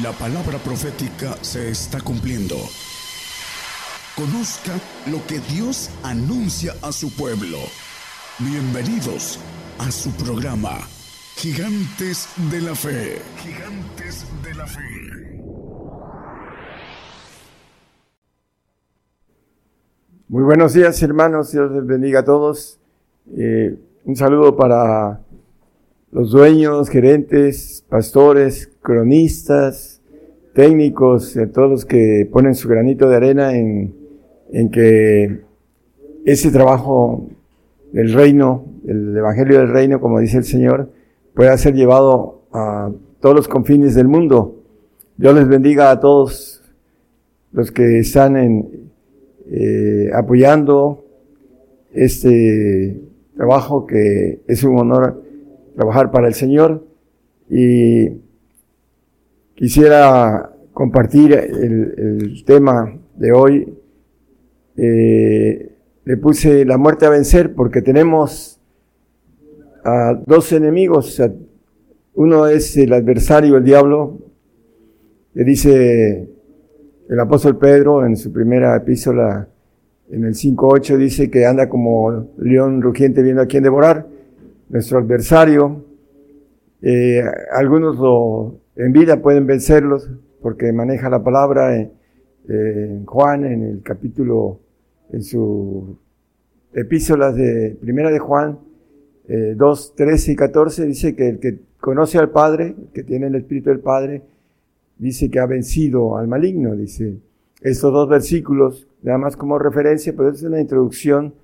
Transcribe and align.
La 0.00 0.10
palabra 0.12 0.56
profética 0.56 1.36
se 1.42 1.68
está 1.68 2.00
cumpliendo. 2.00 2.54
Conozca 4.16 4.72
lo 5.10 5.18
que 5.26 5.38
Dios 5.54 5.90
anuncia 6.02 6.72
a 6.80 6.92
su 6.92 7.14
pueblo. 7.14 7.58
Bienvenidos 8.38 9.38
a 9.78 9.90
su 9.90 10.10
programa, 10.12 10.78
Gigantes 11.36 12.26
de 12.50 12.62
la 12.62 12.74
Fe. 12.74 13.18
Gigantes 13.36 14.24
de 14.42 14.54
la 14.54 14.66
Fe. 14.66 14.80
Muy 20.28 20.42
buenos 20.42 20.72
días 20.72 21.02
hermanos, 21.02 21.52
Dios 21.52 21.70
les 21.70 21.84
bendiga 21.84 22.20
a 22.20 22.24
todos. 22.24 22.80
Eh, 23.36 23.76
un 24.06 24.16
saludo 24.16 24.56
para 24.56 25.20
los 26.12 26.30
dueños, 26.30 26.90
gerentes, 26.90 27.84
pastores, 27.88 28.70
cronistas, 28.82 29.91
técnicos, 30.54 31.36
todos 31.52 31.70
los 31.70 31.84
que 31.84 32.28
ponen 32.30 32.54
su 32.54 32.68
granito 32.68 33.08
de 33.08 33.16
arena 33.16 33.56
en, 33.56 33.94
en 34.52 34.70
que 34.70 35.40
ese 36.24 36.50
trabajo 36.50 37.28
del 37.92 38.12
reino, 38.12 38.64
el 38.86 39.16
evangelio 39.16 39.58
del 39.58 39.68
reino, 39.68 40.00
como 40.00 40.20
dice 40.20 40.38
el 40.38 40.44
Señor, 40.44 40.90
pueda 41.34 41.56
ser 41.56 41.74
llevado 41.74 42.42
a 42.52 42.90
todos 43.20 43.34
los 43.34 43.48
confines 43.48 43.94
del 43.94 44.08
mundo. 44.08 44.62
Dios 45.16 45.34
les 45.34 45.48
bendiga 45.48 45.90
a 45.90 46.00
todos 46.00 46.62
los 47.52 47.70
que 47.70 47.98
están 47.98 48.36
en, 48.36 48.90
eh, 49.50 50.10
apoyando 50.14 51.04
este 51.92 53.00
trabajo 53.36 53.86
que 53.86 54.40
es 54.46 54.64
un 54.64 54.78
honor 54.78 55.22
trabajar 55.74 56.10
para 56.10 56.28
el 56.28 56.34
Señor 56.34 56.84
y 57.48 58.08
quisiera 59.54 60.52
compartir 60.72 61.32
el, 61.32 62.42
tema 62.44 62.98
de 63.16 63.32
hoy. 63.32 63.78
Eh, 64.76 65.72
le 66.04 66.16
puse 66.16 66.64
la 66.64 66.78
muerte 66.78 67.06
a 67.06 67.10
vencer 67.10 67.54
porque 67.54 67.82
tenemos 67.82 68.60
a 69.84 70.14
dos 70.26 70.52
enemigos. 70.52 71.20
Uno 72.14 72.46
es 72.46 72.76
el 72.76 72.92
adversario, 72.92 73.56
el 73.56 73.64
diablo, 73.64 74.18
que 75.34 75.44
dice 75.44 76.28
el 77.08 77.20
apóstol 77.20 77.58
Pedro 77.58 78.06
en 78.06 78.16
su 78.16 78.32
primera 78.32 78.76
epístola, 78.76 79.48
en 80.10 80.24
el 80.24 80.34
5.8, 80.34 80.96
dice 80.96 81.30
que 81.30 81.46
anda 81.46 81.68
como 81.68 82.28
león 82.38 82.82
rugiente 82.82 83.22
viendo 83.22 83.42
a 83.42 83.46
quién 83.46 83.62
devorar 83.62 84.06
nuestro 84.68 84.98
adversario. 84.98 85.84
Eh, 86.82 87.22
algunos 87.52 87.96
lo, 87.98 88.61
en 88.76 88.92
vida 88.92 89.20
pueden 89.20 89.46
vencerlos 89.46 90.10
porque 90.40 90.72
maneja 90.72 91.08
la 91.08 91.22
palabra 91.22 91.76
en, 91.76 93.06
Juan, 93.06 93.44
en 93.44 93.62
el 93.62 93.82
capítulo, 93.82 94.60
en 95.10 95.22
su 95.22 95.96
epístolas 96.74 97.36
de 97.36 97.76
Primera 97.80 98.10
de 98.10 98.18
Juan, 98.18 98.58
eh, 99.28 99.54
2, 99.56 99.94
13 99.94 100.32
y 100.32 100.36
14, 100.36 100.86
dice 100.86 101.14
que 101.14 101.28
el 101.28 101.38
que 101.38 101.60
conoce 101.80 102.18
al 102.18 102.30
Padre, 102.30 102.74
que 102.92 103.04
tiene 103.04 103.28
el 103.28 103.36
Espíritu 103.36 103.70
del 103.70 103.80
Padre, 103.80 104.22
dice 104.98 105.30
que 105.30 105.38
ha 105.38 105.46
vencido 105.46 106.16
al 106.16 106.28
maligno, 106.28 106.74
dice. 106.74 107.18
Estos 107.60 107.92
dos 107.92 108.08
versículos, 108.08 108.88
nada 109.02 109.18
más 109.18 109.36
como 109.36 109.58
referencia, 109.58 110.12
pero 110.16 110.30
es 110.30 110.42
una 110.42 110.60
introducción 110.60 111.34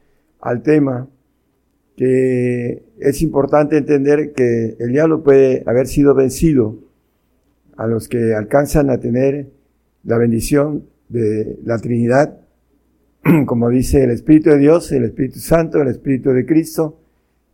al 0.40 0.62
tema 0.62 1.08
que 1.96 2.82
es 2.98 3.22
importante 3.22 3.76
entender 3.76 4.32
que 4.32 4.76
el 4.80 4.92
diablo 4.92 5.22
puede 5.22 5.62
haber 5.66 5.86
sido 5.86 6.14
vencido 6.14 6.87
a 7.78 7.86
los 7.86 8.08
que 8.08 8.34
alcanzan 8.34 8.90
a 8.90 8.98
tener 8.98 9.46
la 10.02 10.18
bendición 10.18 10.84
de 11.08 11.58
la 11.64 11.78
Trinidad, 11.78 12.40
como 13.46 13.70
dice 13.70 14.02
el 14.02 14.10
Espíritu 14.10 14.50
de 14.50 14.58
Dios, 14.58 14.90
el 14.90 15.04
Espíritu 15.04 15.38
Santo, 15.38 15.80
el 15.80 15.88
Espíritu 15.88 16.30
de 16.30 16.44
Cristo 16.44 16.98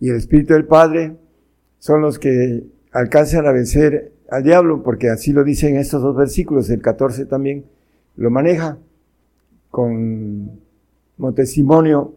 y 0.00 0.08
el 0.08 0.16
Espíritu 0.16 0.54
del 0.54 0.64
Padre, 0.64 1.14
son 1.78 2.00
los 2.00 2.18
que 2.18 2.64
alcanzan 2.90 3.46
a 3.46 3.52
vencer 3.52 4.12
al 4.30 4.42
diablo, 4.42 4.82
porque 4.82 5.10
así 5.10 5.32
lo 5.34 5.44
dicen 5.44 5.76
estos 5.76 6.00
dos 6.02 6.16
versículos, 6.16 6.70
el 6.70 6.80
14 6.80 7.26
también 7.26 7.66
lo 8.16 8.30
maneja 8.30 8.78
con 9.70 10.58
testimonio. 11.36 12.14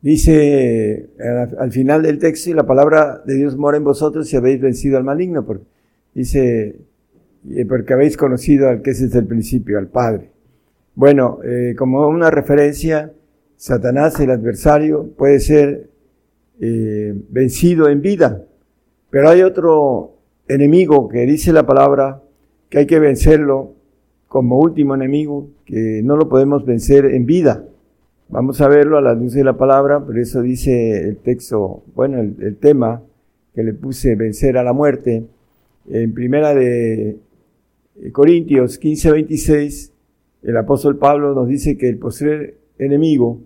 Dice 0.00 1.10
al, 1.58 1.70
final 1.70 2.02
del 2.02 2.18
texto, 2.18 2.48
y 2.48 2.54
la 2.54 2.66
palabra 2.66 3.22
de 3.26 3.36
Dios 3.36 3.58
mora 3.58 3.76
en 3.76 3.84
vosotros 3.84 4.26
si 4.26 4.36
habéis 4.36 4.58
vencido 4.58 4.96
al 4.96 5.04
maligno, 5.04 5.44
porque, 5.44 5.64
dice, 6.14 6.76
porque 7.68 7.92
habéis 7.92 8.16
conocido 8.16 8.68
al 8.68 8.82
que 8.82 8.90
es 8.90 9.00
desde 9.00 9.18
el 9.18 9.26
principio, 9.26 9.78
al 9.78 9.88
Padre. 9.88 10.30
Bueno, 10.94 11.38
eh, 11.44 11.74
como 11.76 12.06
una 12.06 12.30
referencia, 12.30 13.12
Satanás, 13.56 14.20
el 14.20 14.30
adversario, 14.30 15.08
puede 15.16 15.40
ser 15.40 15.88
eh, 16.60 17.14
vencido 17.30 17.88
en 17.88 18.02
vida, 18.02 18.44
pero 19.10 19.30
hay 19.30 19.42
otro 19.42 20.16
enemigo 20.48 21.08
que 21.08 21.26
dice 21.26 21.52
la 21.52 21.66
palabra 21.66 22.22
que 22.68 22.78
hay 22.78 22.86
que 22.86 22.98
vencerlo 22.98 23.74
como 24.28 24.58
último 24.58 24.94
enemigo, 24.94 25.48
que 25.66 26.00
no 26.02 26.16
lo 26.16 26.28
podemos 26.28 26.64
vencer 26.64 27.04
en 27.06 27.26
vida. 27.26 27.64
Vamos 28.28 28.62
a 28.62 28.68
verlo 28.68 28.96
a 28.96 29.02
la 29.02 29.12
luz 29.12 29.34
de 29.34 29.44
la 29.44 29.58
palabra, 29.58 30.00
por 30.00 30.18
eso 30.18 30.40
dice 30.40 31.06
el 31.06 31.18
texto, 31.18 31.82
bueno, 31.94 32.18
el, 32.18 32.56
tema 32.56 33.02
que 33.54 33.62
le 33.62 33.74
puse, 33.74 34.14
vencer 34.14 34.56
a 34.56 34.62
la 34.62 34.72
muerte, 34.72 35.26
en 35.86 36.14
primera 36.14 36.54
de 36.54 37.18
Corintios 38.12 38.78
15, 38.78 39.12
26, 39.12 39.92
el 40.42 40.56
apóstol 40.56 40.98
Pablo 40.98 41.34
nos 41.34 41.48
dice 41.48 41.76
que 41.76 41.88
el 41.88 41.98
postrer 41.98 42.58
enemigo 42.78 43.40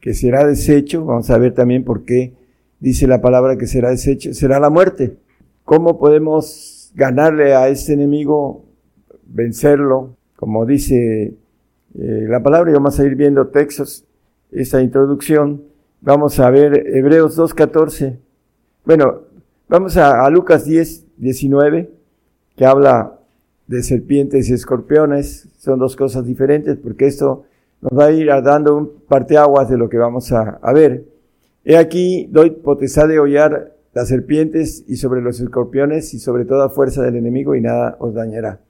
que 0.00 0.14
será 0.14 0.46
deshecho, 0.46 1.04
vamos 1.04 1.28
a 1.30 1.38
ver 1.38 1.54
también 1.54 1.84
por 1.84 2.04
qué 2.04 2.32
dice 2.80 3.06
la 3.06 3.20
palabra 3.20 3.56
que 3.56 3.66
será 3.66 3.90
deshecho, 3.90 4.32
será 4.34 4.60
la 4.60 4.70
muerte. 4.70 5.16
¿Cómo 5.64 5.98
podemos 5.98 6.92
ganarle 6.94 7.54
a 7.54 7.68
este 7.68 7.92
enemigo, 7.92 8.64
vencerlo? 9.26 10.16
Como 10.36 10.64
dice 10.64 11.34
eh, 11.94 12.26
la 12.28 12.42
palabra, 12.42 12.70
y 12.70 12.74
vamos 12.74 12.98
a 12.98 13.04
ir 13.04 13.16
viendo 13.16 13.48
textos 13.48 14.04
esta 14.50 14.80
introducción, 14.80 15.62
vamos 16.00 16.38
a 16.40 16.48
ver 16.50 16.86
Hebreos 16.86 17.36
2.14. 17.36 18.16
Bueno, 18.84 19.22
vamos 19.68 19.96
a, 19.96 20.28
Lucas 20.30 20.64
10, 20.64 21.18
19, 21.18 21.90
que 22.56 22.64
habla 22.64 23.17
de 23.68 23.82
serpientes 23.82 24.50
y 24.50 24.54
escorpiones. 24.54 25.48
Son 25.58 25.78
dos 25.78 25.94
cosas 25.94 26.26
diferentes 26.26 26.76
porque 26.76 27.06
esto 27.06 27.44
nos 27.80 27.96
va 27.96 28.06
a 28.06 28.10
ir 28.10 28.26
dando 28.42 28.76
un 28.76 28.92
parteaguas 29.06 29.68
de 29.68 29.78
lo 29.78 29.88
que 29.88 29.98
vamos 29.98 30.32
a, 30.32 30.58
a 30.60 30.72
ver. 30.72 31.04
He 31.64 31.76
aquí, 31.76 32.26
doy 32.32 32.50
potestad 32.50 33.06
de 33.06 33.20
hollar 33.20 33.76
las 33.94 34.08
serpientes 34.08 34.84
y 34.88 34.96
sobre 34.96 35.20
los 35.20 35.40
escorpiones 35.40 36.14
y 36.14 36.18
sobre 36.18 36.44
toda 36.44 36.70
fuerza 36.70 37.02
del 37.02 37.16
enemigo 37.16 37.54
y 37.54 37.60
nada 37.60 37.96
os 38.00 38.14
dañará. 38.14 38.60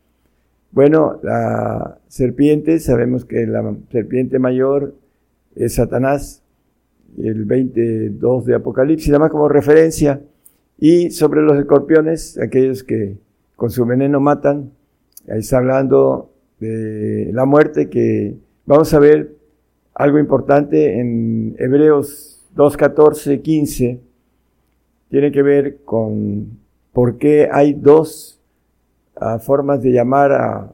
Bueno, 0.70 1.18
la 1.22 1.98
serpiente, 2.08 2.78
sabemos 2.78 3.24
que 3.24 3.46
la 3.46 3.74
serpiente 3.90 4.38
mayor 4.38 4.94
es 5.54 5.74
Satanás, 5.74 6.42
el 7.16 7.44
22 7.44 8.44
de 8.44 8.54
Apocalipsis, 8.54 9.08
nada 9.08 9.20
más 9.20 9.30
como 9.30 9.48
referencia. 9.48 10.20
Y 10.78 11.10
sobre 11.10 11.42
los 11.42 11.58
escorpiones, 11.58 12.38
aquellos 12.38 12.84
que 12.84 13.16
con 13.56 13.70
su 13.70 13.84
veneno 13.86 14.20
matan, 14.20 14.72
ahí 15.30 15.40
está 15.40 15.58
hablando 15.58 16.30
de 16.60 17.30
la 17.32 17.44
muerte, 17.44 17.88
que 17.88 18.36
vamos 18.66 18.92
a 18.94 18.98
ver 18.98 19.36
algo 19.94 20.18
importante 20.18 21.00
en 21.00 21.56
Hebreos 21.58 22.46
2, 22.54 22.76
14, 22.76 23.40
15, 23.40 24.00
tiene 25.10 25.32
que 25.32 25.42
ver 25.42 25.78
con 25.84 26.58
por 26.92 27.18
qué 27.18 27.48
hay 27.50 27.72
dos 27.74 28.40
ah, 29.16 29.38
formas 29.38 29.82
de 29.82 29.92
llamar 29.92 30.32
a, 30.32 30.72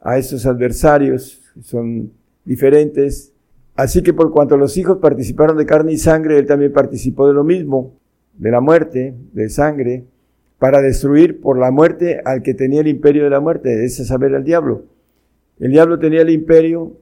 a 0.00 0.18
estos 0.18 0.46
adversarios, 0.46 1.42
son 1.62 2.12
diferentes, 2.44 3.32
Así 3.76 4.02
que 4.02 4.14
por 4.14 4.32
cuanto 4.32 4.56
los 4.56 4.76
hijos 4.78 4.98
participaron 4.98 5.58
de 5.58 5.66
carne 5.66 5.92
y 5.92 5.98
sangre, 5.98 6.38
él 6.38 6.46
también 6.46 6.72
participó 6.72 7.28
de 7.28 7.34
lo 7.34 7.44
mismo, 7.44 7.92
de 8.32 8.50
la 8.50 8.60
muerte, 8.60 9.14
de 9.34 9.50
sangre, 9.50 10.06
para 10.58 10.80
destruir 10.80 11.40
por 11.40 11.58
la 11.58 11.70
muerte 11.70 12.20
al 12.24 12.42
que 12.42 12.54
tenía 12.54 12.80
el 12.80 12.88
imperio 12.88 13.24
de 13.24 13.30
la 13.30 13.40
muerte, 13.40 13.84
ese 13.84 14.02
es 14.02 14.08
saber 14.08 14.32
el 14.32 14.44
diablo. 14.44 14.84
El 15.58 15.70
diablo 15.70 15.98
tenía 15.98 16.22
el 16.22 16.30
imperio 16.30 16.92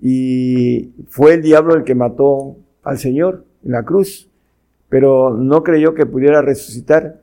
y 0.00 0.92
fue 1.08 1.34
el 1.34 1.42
diablo 1.42 1.74
el 1.74 1.84
que 1.84 1.94
mató 1.94 2.56
al 2.82 2.98
Señor 2.98 3.44
en 3.64 3.72
la 3.72 3.84
cruz, 3.84 4.30
pero 4.88 5.36
no 5.36 5.62
creyó 5.62 5.94
que 5.94 6.06
pudiera 6.06 6.42
resucitar 6.42 7.22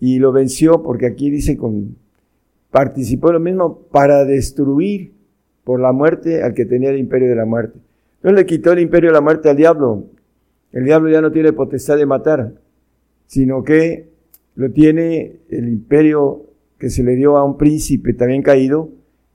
y 0.00 0.18
lo 0.18 0.32
venció 0.32 0.82
porque 0.82 1.06
aquí 1.06 1.30
dice 1.30 1.56
con 1.56 1.96
participó 2.70 3.32
lo 3.32 3.40
mismo 3.40 3.80
para 3.90 4.24
destruir 4.24 5.12
por 5.64 5.78
la 5.78 5.92
muerte 5.92 6.42
al 6.42 6.54
que 6.54 6.64
tenía 6.64 6.90
el 6.90 6.98
imperio 6.98 7.28
de 7.28 7.36
la 7.36 7.44
muerte. 7.44 7.78
No 8.22 8.32
le 8.32 8.46
quitó 8.46 8.72
el 8.72 8.80
imperio 8.80 9.10
de 9.10 9.14
la 9.14 9.20
muerte 9.20 9.50
al 9.50 9.56
diablo. 9.56 10.04
El 10.72 10.84
diablo 10.84 11.10
ya 11.10 11.20
no 11.20 11.30
tiene 11.30 11.52
potestad 11.52 11.98
de 11.98 12.06
matar, 12.06 12.52
sino 13.26 13.62
que 13.62 14.11
lo 14.54 14.70
tiene 14.70 15.40
el 15.48 15.68
imperio 15.68 16.46
que 16.78 16.90
se 16.90 17.02
le 17.02 17.14
dio 17.14 17.36
a 17.36 17.44
un 17.44 17.56
príncipe 17.56 18.12
también 18.12 18.42
caído, 18.42 18.90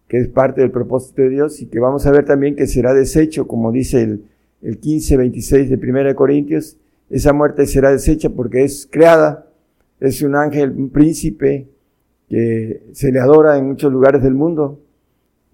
que 0.08 0.18
es 0.18 0.28
parte 0.28 0.62
del 0.62 0.72
propósito 0.72 1.22
de 1.22 1.30
Dios, 1.30 1.62
y 1.62 1.68
que 1.68 1.80
vamos 1.80 2.06
a 2.06 2.12
ver 2.12 2.26
también 2.26 2.56
que 2.56 2.68
será 2.68 2.94
deshecho, 2.94 3.48
como 3.48 3.72
dice 3.72 4.04
el, 4.04 4.24
el 4.62 4.80
15, 4.80 5.18
26 5.18 5.70
de 5.70 5.76
1 5.76 6.16
Corintios, 6.16 6.78
esa 7.10 7.34
muerte 7.34 7.66
será 7.66 7.92
deshecha 7.92 8.30
porque 8.30 8.64
es 8.64 8.88
creada, 8.90 9.48
es 10.00 10.22
un 10.22 10.36
ángel, 10.36 10.72
un 10.72 10.90
príncipe 10.90 11.68
que 12.30 12.84
se 12.92 13.12
le 13.12 13.20
adora 13.20 13.58
en 13.58 13.68
muchos 13.68 13.92
lugares 13.92 14.22
del 14.22 14.34
mundo, 14.34 14.82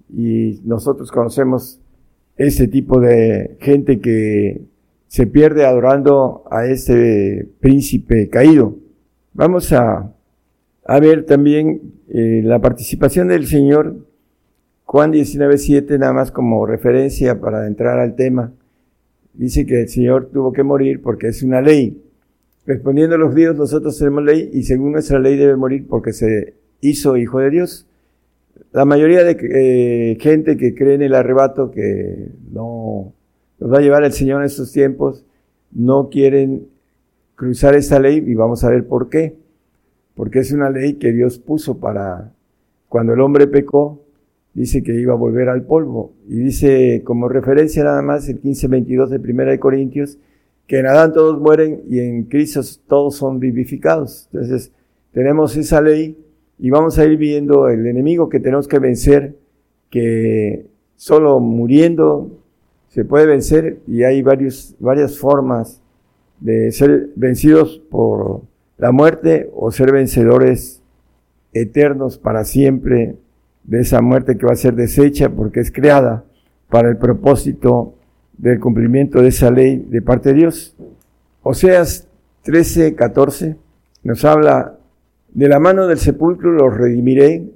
y 0.09 0.61
nosotros 0.63 1.11
conocemos 1.11 1.79
ese 2.37 2.67
tipo 2.67 2.99
de 2.99 3.57
gente 3.59 3.99
que 3.99 4.61
se 5.07 5.27
pierde 5.27 5.65
adorando 5.65 6.43
a 6.49 6.65
ese 6.65 7.47
príncipe 7.59 8.29
caído. 8.29 8.77
Vamos 9.35 9.73
a, 9.73 10.13
ver 11.01 11.25
también 11.25 11.81
eh, 12.07 12.41
la 12.43 12.59
participación 12.59 13.29
del 13.29 13.47
Señor, 13.47 13.95
Juan 14.85 15.11
19.7, 15.11 15.97
nada 15.97 16.13
más 16.13 16.31
como 16.31 16.67
referencia 16.67 17.39
para 17.39 17.65
entrar 17.65 17.99
al 17.99 18.15
tema. 18.15 18.53
Dice 19.33 19.65
que 19.65 19.81
el 19.81 19.89
Señor 19.89 20.29
tuvo 20.31 20.53
que 20.53 20.61
morir 20.61 21.01
porque 21.01 21.29
es 21.29 21.41
una 21.41 21.61
ley. 21.61 21.99
Respondiendo 22.67 23.15
a 23.15 23.17
los 23.17 23.31
judíos, 23.31 23.55
nosotros 23.55 23.97
tenemos 23.97 24.23
ley 24.23 24.51
y 24.53 24.63
según 24.63 24.91
nuestra 24.91 25.17
ley 25.17 25.35
debe 25.35 25.55
morir 25.55 25.87
porque 25.89 26.13
se 26.13 26.53
hizo 26.81 27.17
hijo 27.17 27.39
de 27.39 27.49
Dios. 27.49 27.87
La 28.71 28.85
mayoría 28.85 29.23
de 29.23 29.37
eh, 29.41 30.17
gente 30.19 30.57
que 30.57 30.75
cree 30.75 30.93
en 30.93 31.01
el 31.01 31.15
arrebato, 31.15 31.71
que 31.71 32.29
no 32.51 33.13
nos 33.59 33.73
va 33.73 33.79
a 33.79 33.81
llevar 33.81 34.03
el 34.03 34.13
Señor 34.13 34.41
en 34.41 34.45
estos 34.45 34.71
tiempos, 34.71 35.25
no 35.71 36.09
quieren 36.09 36.67
cruzar 37.43 37.75
esta 37.75 37.99
ley 37.99 38.23
y 38.25 38.35
vamos 38.35 38.63
a 38.63 38.69
ver 38.69 38.87
por 38.87 39.09
qué. 39.09 39.35
Porque 40.15 40.39
es 40.39 40.51
una 40.53 40.69
ley 40.69 40.93
que 40.93 41.11
Dios 41.11 41.39
puso 41.39 41.77
para 41.77 42.31
cuando 42.87 43.13
el 43.13 43.19
hombre 43.19 43.47
pecó, 43.47 44.01
dice 44.53 44.81
que 44.81 44.93
iba 44.93 45.13
a 45.13 45.17
volver 45.17 45.49
al 45.49 45.63
polvo. 45.63 46.13
Y 46.27 46.35
dice 46.35 47.01
como 47.03 47.27
referencia 47.27 47.83
nada 47.83 48.01
más 48.01 48.29
el 48.29 48.39
15:22 48.39 49.09
de 49.09 49.19
Primera 49.19 49.51
de 49.51 49.59
Corintios, 49.59 50.19
que 50.67 50.79
en 50.79 50.87
Adán 50.87 51.11
todos 51.11 51.41
mueren 51.41 51.81
y 51.89 51.99
en 51.99 52.23
Cristo 52.23 52.61
todos 52.87 53.15
son 53.15 53.39
vivificados. 53.39 54.29
Entonces, 54.31 54.71
tenemos 55.11 55.57
esa 55.57 55.81
ley 55.81 56.17
y 56.59 56.69
vamos 56.69 56.97
a 56.97 57.05
ir 57.05 57.17
viendo 57.17 57.67
el 57.67 57.85
enemigo 57.87 58.29
que 58.29 58.39
tenemos 58.39 58.69
que 58.69 58.79
vencer, 58.79 59.35
que 59.89 60.65
solo 60.95 61.41
muriendo 61.41 62.31
se 62.87 63.03
puede 63.03 63.25
vencer 63.25 63.79
y 63.87 64.03
hay 64.03 64.21
varios, 64.21 64.75
varias 64.79 65.17
formas 65.17 65.82
de 66.43 66.73
ser 66.73 67.09
vencidos 67.15 67.81
por 67.89 68.41
la 68.77 68.91
muerte 68.91 69.49
o 69.55 69.71
ser 69.71 69.93
vencedores 69.93 70.81
eternos 71.53 72.17
para 72.17 72.43
siempre 72.43 73.15
de 73.63 73.79
esa 73.79 74.01
muerte 74.01 74.37
que 74.37 74.45
va 74.45 74.51
a 74.51 74.57
ser 74.57 74.75
deshecha 74.75 75.29
porque 75.29 75.61
es 75.61 75.71
creada 75.71 76.25
para 76.69 76.89
el 76.89 76.97
propósito 76.97 77.93
del 78.37 78.59
cumplimiento 78.59 79.21
de 79.21 79.29
esa 79.29 79.51
ley 79.51 79.77
de 79.89 80.01
parte 80.01 80.33
de 80.33 80.35
Dios. 80.35 80.75
Oseas 81.43 82.09
13, 82.41 82.93
14 82.93 83.55
nos 84.03 84.25
habla 84.25 84.77
de 85.33 85.47
la 85.47 85.59
mano 85.59 85.87
del 85.87 85.97
sepulcro 85.97 86.51
los 86.51 86.75
redimiré, 86.75 87.47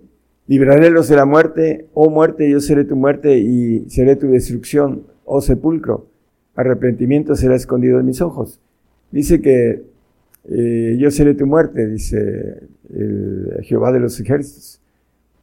libraré 0.48 0.92
los 0.92 1.10
de 1.10 1.18
la 1.18 1.26
muerte, 1.26 1.88
oh 1.94 2.10
muerte, 2.10 2.50
yo 2.50 2.62
seré 2.62 2.86
tu 2.86 2.96
muerte 2.96 3.38
y 3.38 3.90
seré 3.90 4.16
tu 4.16 4.28
destrucción, 4.28 5.04
oh 5.26 5.42
sepulcro. 5.42 6.08
Arrepentimiento 6.56 7.36
será 7.36 7.56
escondido 7.56 7.98
de 7.98 8.04
mis 8.04 8.22
ojos. 8.22 8.62
Dice 9.12 9.42
que 9.42 9.84
eh, 10.50 10.98
yo 11.00 11.12
seré 11.12 11.34
tu 11.34 11.46
muerte, 11.46 11.88
dice 11.88 12.64
el 12.90 13.60
Jehová 13.64 13.92
de 13.92 14.00
los 14.00 14.20
ejércitos, 14.20 14.82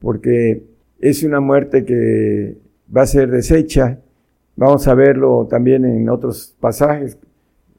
porque 0.01 0.63
es 1.01 1.23
una 1.23 1.41
muerte 1.41 1.85
que 1.85 2.57
va 2.95 3.03
a 3.03 3.07
ser 3.07 3.31
deshecha. 3.31 3.99
Vamos 4.57 4.87
a 4.89 4.95
verlo 4.95 5.47
también 5.51 5.85
en 5.85 6.09
otros 6.09 6.55
pasajes. 6.61 7.19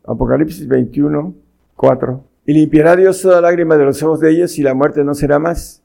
Apocalipsis 0.06 0.68
21, 0.68 1.34
4. 1.76 2.24
Y 2.48 2.54
limpiará 2.54 2.96
Dios 2.96 3.22
toda 3.22 3.42
lágrima 3.42 3.78
de 3.78 3.86
los 3.86 4.04
ojos 4.04 4.20
de 4.20 4.32
ellos 4.32 4.58
y 4.60 4.62
la 4.62 4.74
muerte 4.74 5.04
no 5.04 5.16
será 5.16 5.40
más. 5.40 5.82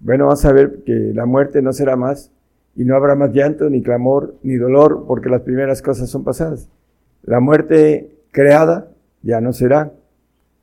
Bueno, 0.00 0.24
vamos 0.24 0.44
a 0.44 0.52
ver 0.52 0.82
que 0.84 1.12
la 1.14 1.24
muerte 1.24 1.62
no 1.62 1.72
será 1.72 1.96
más 1.96 2.32
y 2.74 2.84
no 2.84 2.96
habrá 2.96 3.14
más 3.14 3.32
llanto, 3.32 3.70
ni 3.70 3.82
clamor, 3.82 4.34
ni 4.42 4.56
dolor, 4.56 5.04
porque 5.06 5.28
las 5.28 5.42
primeras 5.42 5.80
cosas 5.80 6.10
son 6.10 6.24
pasadas. 6.24 6.68
La 7.22 7.38
muerte 7.38 8.16
creada 8.32 8.88
ya 9.24 9.40
no 9.40 9.52
será, 9.52 9.92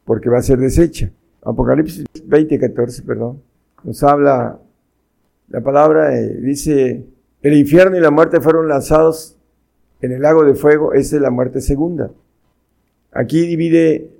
porque 0.05 0.29
va 0.29 0.37
a 0.37 0.43
ser 0.43 0.59
deshecha. 0.59 1.11
Apocalipsis 1.43 2.05
20, 2.23 2.59
14, 2.59 3.01
perdón, 3.01 3.41
nos 3.83 4.03
habla, 4.03 4.59
la 5.49 5.61
palabra 5.61 6.15
eh, 6.15 6.37
dice, 6.39 7.03
el 7.41 7.53
infierno 7.53 7.97
y 7.97 7.99
la 7.99 8.11
muerte 8.11 8.39
fueron 8.39 8.67
lanzados 8.67 9.37
en 10.01 10.11
el 10.11 10.21
lago 10.21 10.45
de 10.45 10.53
fuego, 10.53 10.93
esa 10.93 11.15
es 11.15 11.21
la 11.21 11.31
muerte 11.31 11.61
segunda. 11.61 12.11
Aquí 13.11 13.45
divide 13.47 14.11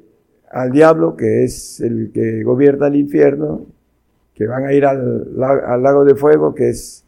al 0.49 0.71
diablo, 0.71 1.15
que 1.15 1.43
es 1.43 1.79
el 1.79 2.11
que 2.11 2.43
gobierna 2.43 2.87
el 2.87 2.95
infierno, 2.95 3.67
que 4.33 4.47
van 4.47 4.65
a 4.65 4.73
ir 4.73 4.85
al, 4.85 5.37
lago 5.37 6.03
de 6.03 6.15
fuego, 6.15 6.55
que 6.55 6.69
es 6.69 7.05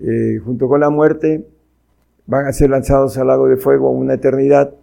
eh, 0.00 0.38
junto 0.44 0.68
con 0.68 0.80
la 0.80 0.90
muerte, 0.90 1.46
van 2.26 2.46
a 2.46 2.52
ser 2.52 2.70
lanzados 2.70 3.16
al 3.16 3.28
lago 3.28 3.48
de 3.48 3.56
fuego 3.56 3.90
una 3.90 4.14
eternidad 4.14 4.74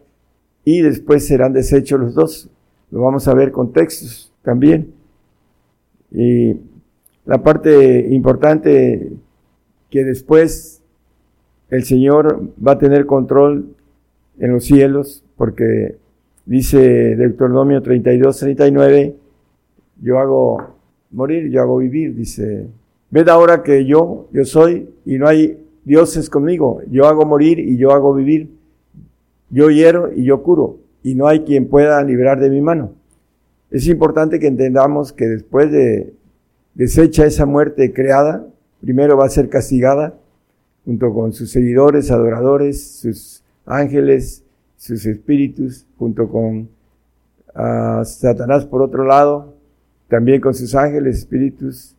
y 0.63 0.81
después 0.81 1.27
serán 1.27 1.53
deshechos 1.53 1.99
los 1.99 2.13
dos. 2.13 2.49
Lo 2.91 3.01
vamos 3.01 3.27
a 3.27 3.33
ver 3.33 3.51
con 3.51 3.71
textos 3.71 4.31
también. 4.41 4.93
Y 6.11 6.57
la 7.25 7.41
parte 7.41 8.07
importante 8.09 9.11
que 9.89 10.03
después 10.03 10.81
el 11.69 11.83
Señor 11.83 12.51
va 12.65 12.73
a 12.73 12.77
tener 12.77 13.05
control 13.05 13.75
en 14.39 14.51
los 14.51 14.65
cielos, 14.65 15.23
porque 15.37 15.97
Dice 16.45 17.15
Deuteronomio 17.15 17.81
32, 17.81 18.37
39, 18.39 19.15
yo 20.01 20.19
hago 20.19 20.75
morir, 21.11 21.51
yo 21.51 21.61
hago 21.61 21.77
vivir, 21.77 22.15
dice, 22.15 22.67
ved 23.11 23.29
ahora 23.29 23.61
que 23.61 23.85
yo, 23.85 24.27
yo 24.31 24.43
soy 24.43 24.89
y 25.05 25.17
no 25.17 25.27
hay 25.27 25.63
dioses 25.85 26.29
conmigo, 26.29 26.81
yo 26.89 27.05
hago 27.05 27.25
morir 27.25 27.59
y 27.59 27.77
yo 27.77 27.91
hago 27.91 28.13
vivir, 28.15 28.49
yo 29.51 29.69
hiero 29.69 30.11
y 30.13 30.23
yo 30.23 30.41
curo, 30.41 30.79
y 31.03 31.15
no 31.15 31.27
hay 31.27 31.41
quien 31.41 31.67
pueda 31.67 32.01
librar 32.03 32.39
de 32.39 32.49
mi 32.49 32.61
mano. 32.61 32.93
Es 33.69 33.87
importante 33.87 34.39
que 34.39 34.47
entendamos 34.47 35.13
que 35.13 35.27
después 35.27 35.71
de 35.71 36.13
desecha 36.73 37.25
esa 37.25 37.45
muerte 37.45 37.93
creada, 37.93 38.45
primero 38.81 39.17
va 39.17 39.25
a 39.25 39.29
ser 39.29 39.49
castigada 39.49 40.17
junto 40.85 41.13
con 41.13 41.33
sus 41.33 41.51
seguidores, 41.51 42.11
adoradores, 42.11 42.99
sus 42.99 43.43
ángeles, 43.65 44.43
sus 44.77 45.05
espíritus, 45.05 45.85
junto 45.97 46.27
con 46.29 46.69
ah, 47.53 48.03
Satanás 48.05 48.65
por 48.65 48.81
otro 48.81 49.05
lado, 49.05 49.53
también 50.07 50.41
con 50.41 50.53
sus 50.53 50.75
ángeles, 50.75 51.19
espíritus, 51.19 51.95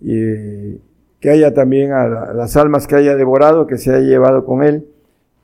y 0.00 0.76
que 1.20 1.30
haya 1.30 1.54
también 1.54 1.92
a 1.92 2.32
las 2.34 2.56
almas 2.56 2.86
que 2.86 2.96
haya 2.96 3.16
devorado, 3.16 3.66
que 3.66 3.78
se 3.78 3.90
haya 3.92 4.06
llevado 4.06 4.44
con 4.44 4.62
él, 4.62 4.86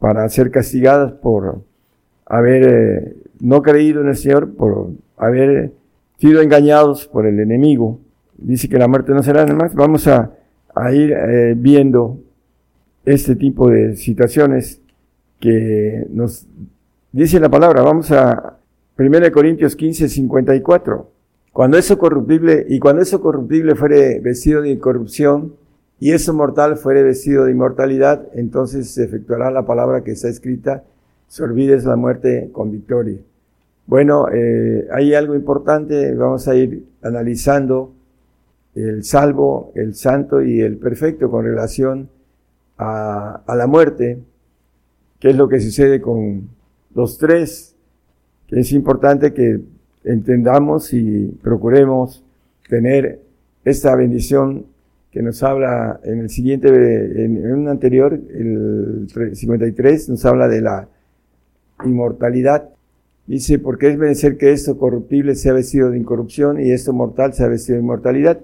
para 0.05 0.29
ser 0.29 0.51
castigadas 0.51 1.13
por 1.13 1.63
haber 2.27 2.63
eh, 2.63 3.17
no 3.41 3.63
creído 3.63 4.03
en 4.03 4.09
el 4.09 4.17
Señor, 4.17 4.55
por 4.55 4.91
haber 5.17 5.73
sido 6.19 6.43
engañados 6.43 7.07
por 7.07 7.27
el 7.27 7.41
enemigo. 7.41 8.01
Dice 8.37 8.69
que 8.69 8.77
la 8.77 8.87
muerte 8.87 9.13
no 9.13 9.23
será 9.23 9.47
nada 9.47 9.55
más. 9.55 9.75
Vamos 9.75 10.07
a, 10.07 10.31
ir 10.93 11.11
eh, 11.11 11.55
viendo 11.57 12.19
este 13.07 13.35
tipo 13.35 13.71
de 13.71 13.97
situaciones 13.97 14.83
que 15.41 16.07
nos 16.11 16.47
dice 17.11 17.41
la 17.41 17.49
palabra. 17.49 17.81
Vamos 17.81 18.13
a 18.13 18.59
1 18.99 19.33
Corintios 19.33 19.75
15, 19.75 20.11
54. 20.11 21.11
Cuando 21.51 21.79
eso 21.79 21.97
corruptible, 21.97 22.67
y 22.69 22.79
cuando 22.79 23.01
eso 23.01 23.23
corruptible 23.23 23.75
fuere 23.75 24.21
vestido 24.21 24.61
de 24.61 24.69
incorrupción, 24.69 25.55
y 26.01 26.13
eso 26.13 26.35
mortal 26.35 26.77
fuere 26.77 27.03
vestido 27.03 27.45
de 27.45 27.53
inmortalidad, 27.53 28.27
entonces 28.35 28.91
se 28.91 29.05
efectuará 29.05 29.51
la 29.51 29.67
palabra 29.67 30.03
que 30.03 30.13
está 30.13 30.29
escrita, 30.29 30.85
se 31.29 31.43
olvides 31.43 31.85
la 31.85 31.97
muerte 31.97 32.51
con 32.53 32.71
victoria. 32.71 33.19
Bueno, 33.87 34.29
eh, 34.33 34.89
hay 34.93 35.15
algo 35.15 35.35
importante, 35.35 36.15
vamos 36.15 36.49
a 36.49 36.55
ir 36.55 36.85
analizando 37.03 37.93
el 38.75 39.05
salvo, 39.05 39.73
el 39.75 39.95
santo 39.95 40.43
y 40.43 40.61
el 40.61 40.79
perfecto 40.79 41.31
con 41.31 41.45
relación 41.45 42.09
a, 42.77 43.43
a 43.47 43.55
la 43.55 43.67
muerte 43.67 44.19
qué 45.25 45.31
es 45.31 45.37
lo 45.37 45.49
que 45.49 45.59
sucede 45.59 46.03
con 46.03 46.51
los 46.95 47.17
tres, 47.17 47.75
que 48.47 48.61
es 48.61 48.73
importante 48.73 49.33
que 49.33 49.59
entendamos 50.05 50.93
y 50.93 51.29
procuremos 51.43 52.23
tener 52.69 53.23
esta 53.65 53.97
bendición 53.97 54.67
que 55.15 55.23
nos 55.23 55.45
habla 55.45 56.01
en 56.03 56.19
el 56.19 56.29
siguiente, 56.29 56.69
en, 57.25 57.53
un 57.53 57.69
anterior, 57.69 58.15
el 58.15 59.07
53, 59.33 60.09
nos 60.09 60.25
habla 60.25 60.49
de 60.49 60.61
la 60.61 60.89
inmortalidad. 61.85 62.71
Dice, 63.29 63.61
porque 63.61 63.91
es 63.91 63.97
vencer 63.97 64.37
que 64.37 64.51
esto 64.51 64.77
corruptible 64.77 65.37
sea 65.37 65.53
vestido 65.53 65.91
de 65.91 65.99
incorrupción 65.99 66.61
y 66.61 66.73
esto 66.73 66.93
mortal 66.93 67.33
sea 67.33 67.47
vestido 67.47 67.77
de 67.77 67.83
inmortalidad. 67.85 68.41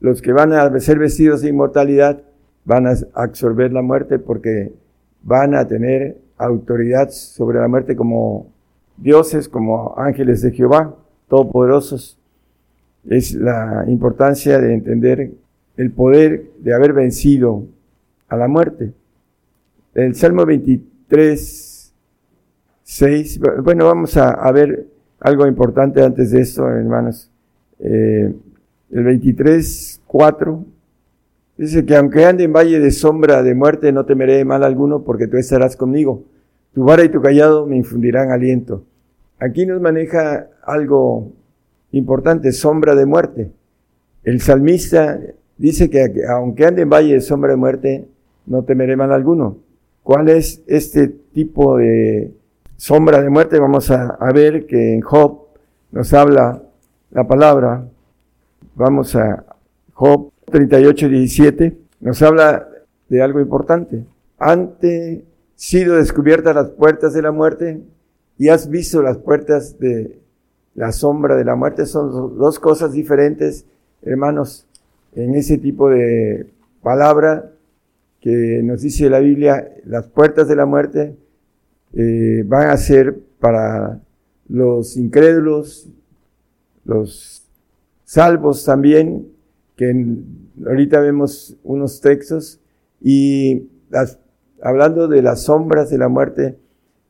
los 0.00 0.20
que 0.22 0.32
van 0.32 0.52
a 0.52 0.80
ser 0.80 0.98
vestidos 0.98 1.42
de 1.42 1.50
inmortalidad 1.50 2.20
van 2.64 2.88
a 2.88 2.94
absorber 3.14 3.72
la 3.72 3.82
muerte 3.82 4.18
porque 4.18 4.72
van 5.22 5.54
a 5.54 5.68
tener 5.68 6.18
autoridad 6.36 7.10
sobre 7.10 7.60
la 7.60 7.68
muerte 7.68 7.94
como 7.94 8.48
dioses, 8.96 9.48
como 9.48 9.94
ángeles 9.96 10.42
de 10.42 10.50
Jehová, 10.50 10.96
todopoderosos. 11.28 12.18
Es 13.08 13.34
la 13.34 13.84
importancia 13.86 14.58
de 14.58 14.74
entender 14.74 15.45
el 15.76 15.90
poder 15.90 16.50
de 16.58 16.74
haber 16.74 16.92
vencido 16.92 17.66
a 18.28 18.36
la 18.36 18.48
muerte. 18.48 18.92
El 19.94 20.14
Salmo 20.14 20.44
23, 20.44 21.92
6, 22.82 23.40
bueno, 23.62 23.86
vamos 23.86 24.16
a, 24.16 24.50
ver 24.52 24.86
algo 25.20 25.46
importante 25.46 26.02
antes 26.02 26.30
de 26.30 26.40
esto, 26.40 26.68
hermanos. 26.68 27.30
Eh, 27.78 28.32
el 28.90 29.04
23, 29.04 30.02
4, 30.06 30.64
dice 31.56 31.84
que 31.84 31.96
aunque 31.96 32.24
ande 32.24 32.44
en 32.44 32.52
valle 32.52 32.78
de 32.78 32.90
sombra 32.90 33.42
de 33.42 33.54
muerte, 33.54 33.92
no 33.92 34.04
temeré 34.04 34.44
mal 34.44 34.64
alguno, 34.64 35.02
porque 35.02 35.26
tú 35.26 35.36
estarás 35.36 35.76
conmigo. 35.76 36.24
Tu 36.74 36.84
vara 36.84 37.04
y 37.04 37.08
tu 37.08 37.22
callado 37.22 37.66
me 37.66 37.76
infundirán 37.76 38.30
aliento. 38.30 38.84
Aquí 39.38 39.66
nos 39.66 39.80
maneja 39.80 40.48
algo 40.62 41.32
importante, 41.92 42.52
sombra 42.52 42.94
de 42.94 43.06
muerte. 43.06 43.50
El 44.24 44.40
salmista 44.40 45.18
dice 45.58 45.90
que 45.90 46.06
aunque 46.28 46.66
ande 46.66 46.82
en 46.82 46.90
valle 46.90 47.14
de 47.14 47.20
sombra 47.20 47.50
de 47.50 47.56
muerte, 47.56 48.08
no 48.46 48.64
temeré 48.64 48.96
mal 48.96 49.12
alguno. 49.12 49.58
¿Cuál 50.02 50.28
es 50.28 50.62
este 50.66 51.08
tipo 51.08 51.78
de 51.78 52.32
sombra 52.76 53.22
de 53.22 53.30
muerte? 53.30 53.58
Vamos 53.58 53.90
a, 53.90 54.10
a 54.20 54.32
ver 54.32 54.66
que 54.66 54.94
en 54.94 55.00
Job 55.00 55.46
nos 55.90 56.12
habla 56.12 56.62
la 57.10 57.26
palabra. 57.26 57.88
Vamos 58.74 59.16
a 59.16 59.44
Job 59.92 60.30
38, 60.46 61.08
17. 61.08 61.76
Nos 62.00 62.22
habla 62.22 62.68
de 63.08 63.22
algo 63.22 63.40
importante. 63.40 64.04
Ante 64.38 65.24
sido 65.56 65.96
descubiertas 65.96 66.54
las 66.54 66.68
puertas 66.70 67.14
de 67.14 67.22
la 67.22 67.32
muerte 67.32 67.80
y 68.38 68.48
has 68.48 68.68
visto 68.68 69.02
las 69.02 69.16
puertas 69.16 69.78
de 69.78 70.20
la 70.74 70.92
sombra 70.92 71.34
de 71.34 71.44
la 71.44 71.56
muerte. 71.56 71.86
Son 71.86 72.38
dos 72.38 72.60
cosas 72.60 72.92
diferentes, 72.92 73.64
hermanos 74.02 74.66
en 75.16 75.34
ese 75.34 75.58
tipo 75.58 75.88
de 75.88 76.46
palabra 76.82 77.52
que 78.20 78.60
nos 78.62 78.82
dice 78.82 79.10
la 79.10 79.18
Biblia, 79.18 79.68
las 79.84 80.06
puertas 80.06 80.46
de 80.46 80.56
la 80.56 80.66
muerte 80.66 81.16
eh, 81.94 82.44
van 82.46 82.68
a 82.68 82.76
ser 82.76 83.18
para 83.40 84.00
los 84.48 84.96
incrédulos, 84.96 85.88
los 86.84 87.46
salvos 88.04 88.64
también, 88.64 89.26
que 89.74 90.06
ahorita 90.66 91.00
vemos 91.00 91.56
unos 91.64 92.00
textos, 92.00 92.60
y 93.00 93.68
hablando 94.62 95.08
de 95.08 95.22
las 95.22 95.44
sombras 95.44 95.90
de 95.90 95.98
la 95.98 96.08
muerte, 96.08 96.58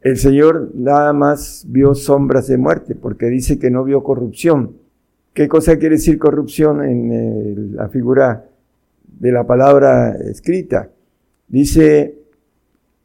el 0.00 0.16
Señor 0.16 0.70
nada 0.74 1.12
más 1.12 1.66
vio 1.68 1.94
sombras 1.94 2.46
de 2.46 2.56
muerte, 2.56 2.94
porque 2.94 3.26
dice 3.26 3.58
que 3.58 3.70
no 3.70 3.82
vio 3.82 4.04
corrupción. 4.04 4.76
¿Qué 5.36 5.48
cosa 5.48 5.76
quiere 5.76 5.96
decir 5.96 6.18
corrupción 6.18 6.82
en 6.82 7.76
la 7.76 7.90
figura 7.90 8.46
de 9.20 9.32
la 9.32 9.46
palabra 9.46 10.16
escrita? 10.16 10.88
Dice 11.46 12.14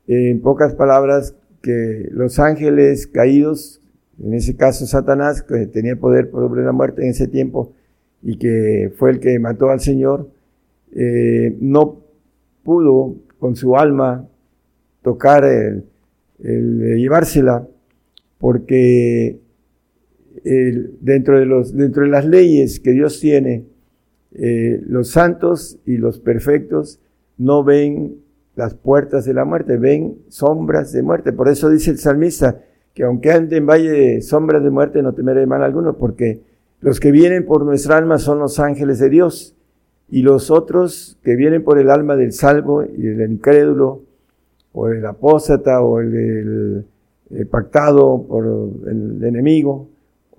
en 0.07 0.39
pocas 0.39 0.73
palabras 0.73 1.35
que 1.61 2.07
los 2.09 2.39
ángeles 2.39 3.05
caídos, 3.05 3.81
en 4.17 4.33
ese 4.33 4.55
caso 4.55 4.87
Satanás, 4.87 5.41
que 5.41 5.67
tenía 5.67 5.97
poder 5.97 6.31
sobre 6.31 6.63
la 6.63 6.71
muerte 6.71 7.03
en 7.03 7.09
ese 7.09 7.27
tiempo 7.27 7.73
y 8.23 8.37
que 8.37 8.93
fue 8.95 9.11
el 9.11 9.19
que 9.19 9.37
mató 9.37 9.69
al 9.69 9.81
Señor, 9.81 10.29
eh, 10.95 11.57
no 11.59 11.99
pudo 12.63 13.13
con 13.39 13.57
su 13.57 13.75
alma 13.75 14.25
tocar 15.01 15.43
el, 15.43 15.83
el 16.39 16.95
llevársela 16.95 17.67
porque 18.39 19.37
dentro, 20.43 21.39
de 21.39 21.45
los, 21.45 21.75
dentro 21.75 22.03
de 22.03 22.09
las 22.09 22.25
leyes 22.25 22.79
que 22.79 22.91
Dios 22.91 23.19
tiene, 23.19 23.65
eh, 24.33 24.81
los 24.87 25.09
santos 25.09 25.77
y 25.85 25.97
los 25.97 26.19
perfectos 26.19 26.99
no 27.37 27.63
ven 27.63 28.15
las 28.55 28.73
puertas 28.75 29.25
de 29.25 29.33
la 29.33 29.45
muerte, 29.45 29.77
ven 29.77 30.19
sombras 30.29 30.91
de 30.91 31.03
muerte. 31.03 31.33
Por 31.33 31.49
eso 31.49 31.69
dice 31.69 31.91
el 31.91 31.97
salmista 31.97 32.61
que 32.93 33.03
aunque 33.03 33.31
ande 33.31 33.57
en 33.57 33.65
valle 33.65 33.89
de 33.89 34.21
sombras 34.21 34.63
de 34.63 34.69
muerte 34.69 35.01
no 35.01 35.13
temeré 35.13 35.45
mal 35.45 35.63
alguno, 35.63 35.97
porque 35.97 36.41
los 36.81 36.99
que 36.99 37.11
vienen 37.11 37.45
por 37.45 37.65
nuestra 37.65 37.97
alma 37.97 38.17
son 38.17 38.39
los 38.39 38.59
ángeles 38.59 38.99
de 38.99 39.09
Dios 39.09 39.55
y 40.09 40.23
los 40.23 40.51
otros 40.51 41.17
que 41.23 41.35
vienen 41.35 41.63
por 41.63 41.79
el 41.79 41.89
alma 41.89 42.15
del 42.15 42.33
salvo 42.33 42.83
y 42.83 43.01
del 43.01 43.31
incrédulo 43.31 44.01
o 44.73 44.87
del 44.87 45.05
apóstata 45.05 45.81
o 45.81 45.99
el 46.01 46.85
eh, 47.29 47.45
pactado 47.45 48.25
por 48.27 48.45
el 48.87 49.23
enemigo, 49.23 49.87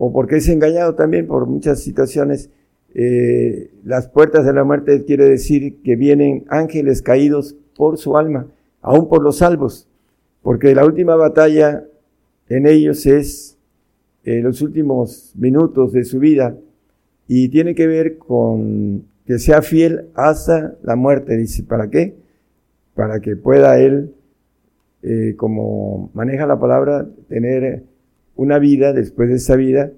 o 0.04 0.12
porque 0.12 0.38
es 0.38 0.48
engañado 0.48 0.96
también 0.96 1.28
por 1.28 1.46
muchas 1.46 1.78
situaciones. 1.78 2.50
Eh, 2.92 3.70
las 3.84 4.08
puertas 4.08 4.44
de 4.44 4.52
la 4.52 4.64
muerte 4.64 5.04
quiere 5.04 5.28
decir 5.28 5.80
que 5.84 5.94
vienen 5.94 6.44
ángeles 6.48 7.02
caídos 7.02 7.54
por 7.76 7.98
su 7.98 8.16
alma, 8.16 8.48
aún 8.80 9.08
por 9.08 9.22
los 9.22 9.36
salvos, 9.38 9.86
porque 10.42 10.74
la 10.74 10.84
última 10.84 11.14
batalla 11.14 11.84
en 12.48 12.66
ellos 12.66 13.06
es 13.06 13.56
eh, 14.24 14.40
los 14.40 14.60
últimos 14.60 15.34
minutos 15.36 15.92
de 15.92 16.02
su 16.02 16.18
vida 16.18 16.56
y 17.28 17.48
tiene 17.50 17.76
que 17.76 17.86
ver 17.86 18.18
con 18.18 19.04
que 19.24 19.38
sea 19.38 19.62
fiel 19.62 20.06
hasta 20.14 20.74
la 20.82 20.96
muerte. 20.96 21.36
Dice, 21.36 21.62
¿para 21.62 21.90
qué? 21.90 22.16
Para 22.96 23.20
que 23.20 23.36
pueda 23.36 23.78
él, 23.78 24.12
eh, 25.04 25.34
como 25.36 26.10
maneja 26.12 26.44
la 26.48 26.58
palabra, 26.58 27.06
tener 27.28 27.84
una 28.36 28.58
vida 28.58 28.92
después 28.92 29.28
de 29.28 29.36
esa 29.36 29.56
vida, 29.56 29.92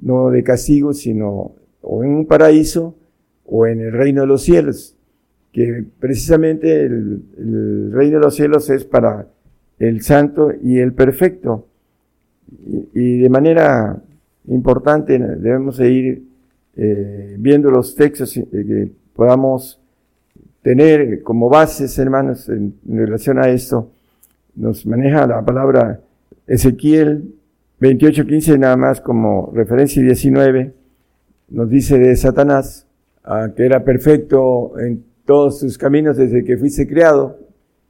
no 0.00 0.30
de 0.30 0.42
castigo, 0.42 0.92
sino 0.92 1.52
o 1.82 2.04
en 2.04 2.10
un 2.10 2.26
paraíso 2.26 2.94
o 3.46 3.66
en 3.66 3.80
el 3.80 3.92
reino 3.92 4.22
de 4.22 4.26
los 4.26 4.42
cielos, 4.42 4.94
que 5.52 5.84
precisamente 5.98 6.84
el, 6.84 7.92
reino 7.92 8.18
de 8.18 8.24
los 8.24 8.34
cielos 8.34 8.68
es 8.70 8.84
para 8.84 9.26
el 9.78 10.02
santo 10.02 10.52
y 10.62 10.78
el 10.78 10.92
perfecto. 10.92 11.66
Y, 12.94 13.18
de 13.18 13.28
manera 13.28 14.00
importante 14.46 15.18
debemos 15.18 15.80
ir 15.80 16.22
eh, 16.76 17.36
viendo 17.38 17.70
los 17.70 17.94
textos 17.94 18.36
eh, 18.36 18.46
que 18.50 18.90
podamos 19.14 19.80
tener 20.62 21.22
como 21.22 21.48
bases, 21.48 21.98
hermanos, 21.98 22.48
en 22.48 22.74
relación 22.86 23.38
a 23.38 23.48
esto. 23.48 23.90
Nos 24.54 24.84
maneja 24.86 25.26
la 25.26 25.44
palabra 25.44 26.00
Ezequiel 26.46 27.37
28.15 27.80 28.58
nada 28.58 28.76
más 28.76 29.00
como 29.00 29.52
referencia 29.54 30.00
y 30.00 30.04
19 30.04 30.74
nos 31.50 31.70
dice 31.70 31.98
de 31.98 32.16
Satanás 32.16 32.86
ah, 33.24 33.50
que 33.56 33.64
era 33.64 33.84
perfecto 33.84 34.78
en 34.78 35.04
todos 35.28 35.60
sus 35.60 35.76
caminos 35.76 36.16
desde 36.16 36.42
que 36.42 36.56
fuiste 36.56 36.88
creado, 36.88 37.38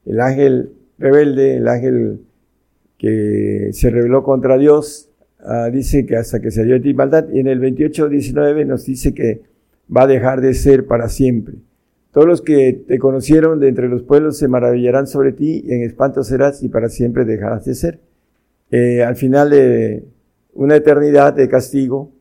el 0.04 0.20
ángel 0.20 0.72
rebelde, 0.98 1.58
el 1.58 1.68
ángel 1.68 2.20
que 2.98 3.70
se 3.72 3.90
rebeló 3.90 4.24
contra 4.24 4.58
Dios, 4.58 5.08
ah, 5.38 5.70
dice 5.72 6.04
que 6.04 6.16
hasta 6.16 6.40
que 6.40 6.50
se 6.50 6.64
dio 6.64 6.74
de 6.74 6.80
ti 6.80 6.94
maldad, 6.94 7.28
y 7.32 7.38
en 7.38 7.46
el 7.46 7.60
28.19 7.60 8.66
nos 8.66 8.86
dice 8.86 9.14
que 9.14 9.42
va 9.96 10.02
a 10.02 10.06
dejar 10.08 10.40
de 10.40 10.52
ser 10.52 10.86
para 10.86 11.08
siempre. 11.08 11.54
Todos 12.10 12.26
los 12.26 12.42
que 12.42 12.72
te 12.72 12.98
conocieron 12.98 13.60
de 13.60 13.68
entre 13.68 13.88
los 13.88 14.02
pueblos 14.02 14.36
se 14.36 14.48
maravillarán 14.48 15.06
sobre 15.06 15.30
ti, 15.30 15.62
y 15.64 15.72
en 15.72 15.84
espanto 15.84 16.24
serás 16.24 16.64
y 16.64 16.68
para 16.68 16.88
siempre 16.88 17.24
dejarás 17.24 17.64
de 17.64 17.74
ser. 17.76 18.00
Eh, 18.70 19.02
al 19.02 19.16
final 19.16 19.50
de 19.50 20.04
una 20.52 20.76
eternidad 20.76 21.32
de 21.32 21.48
castigo, 21.48 22.12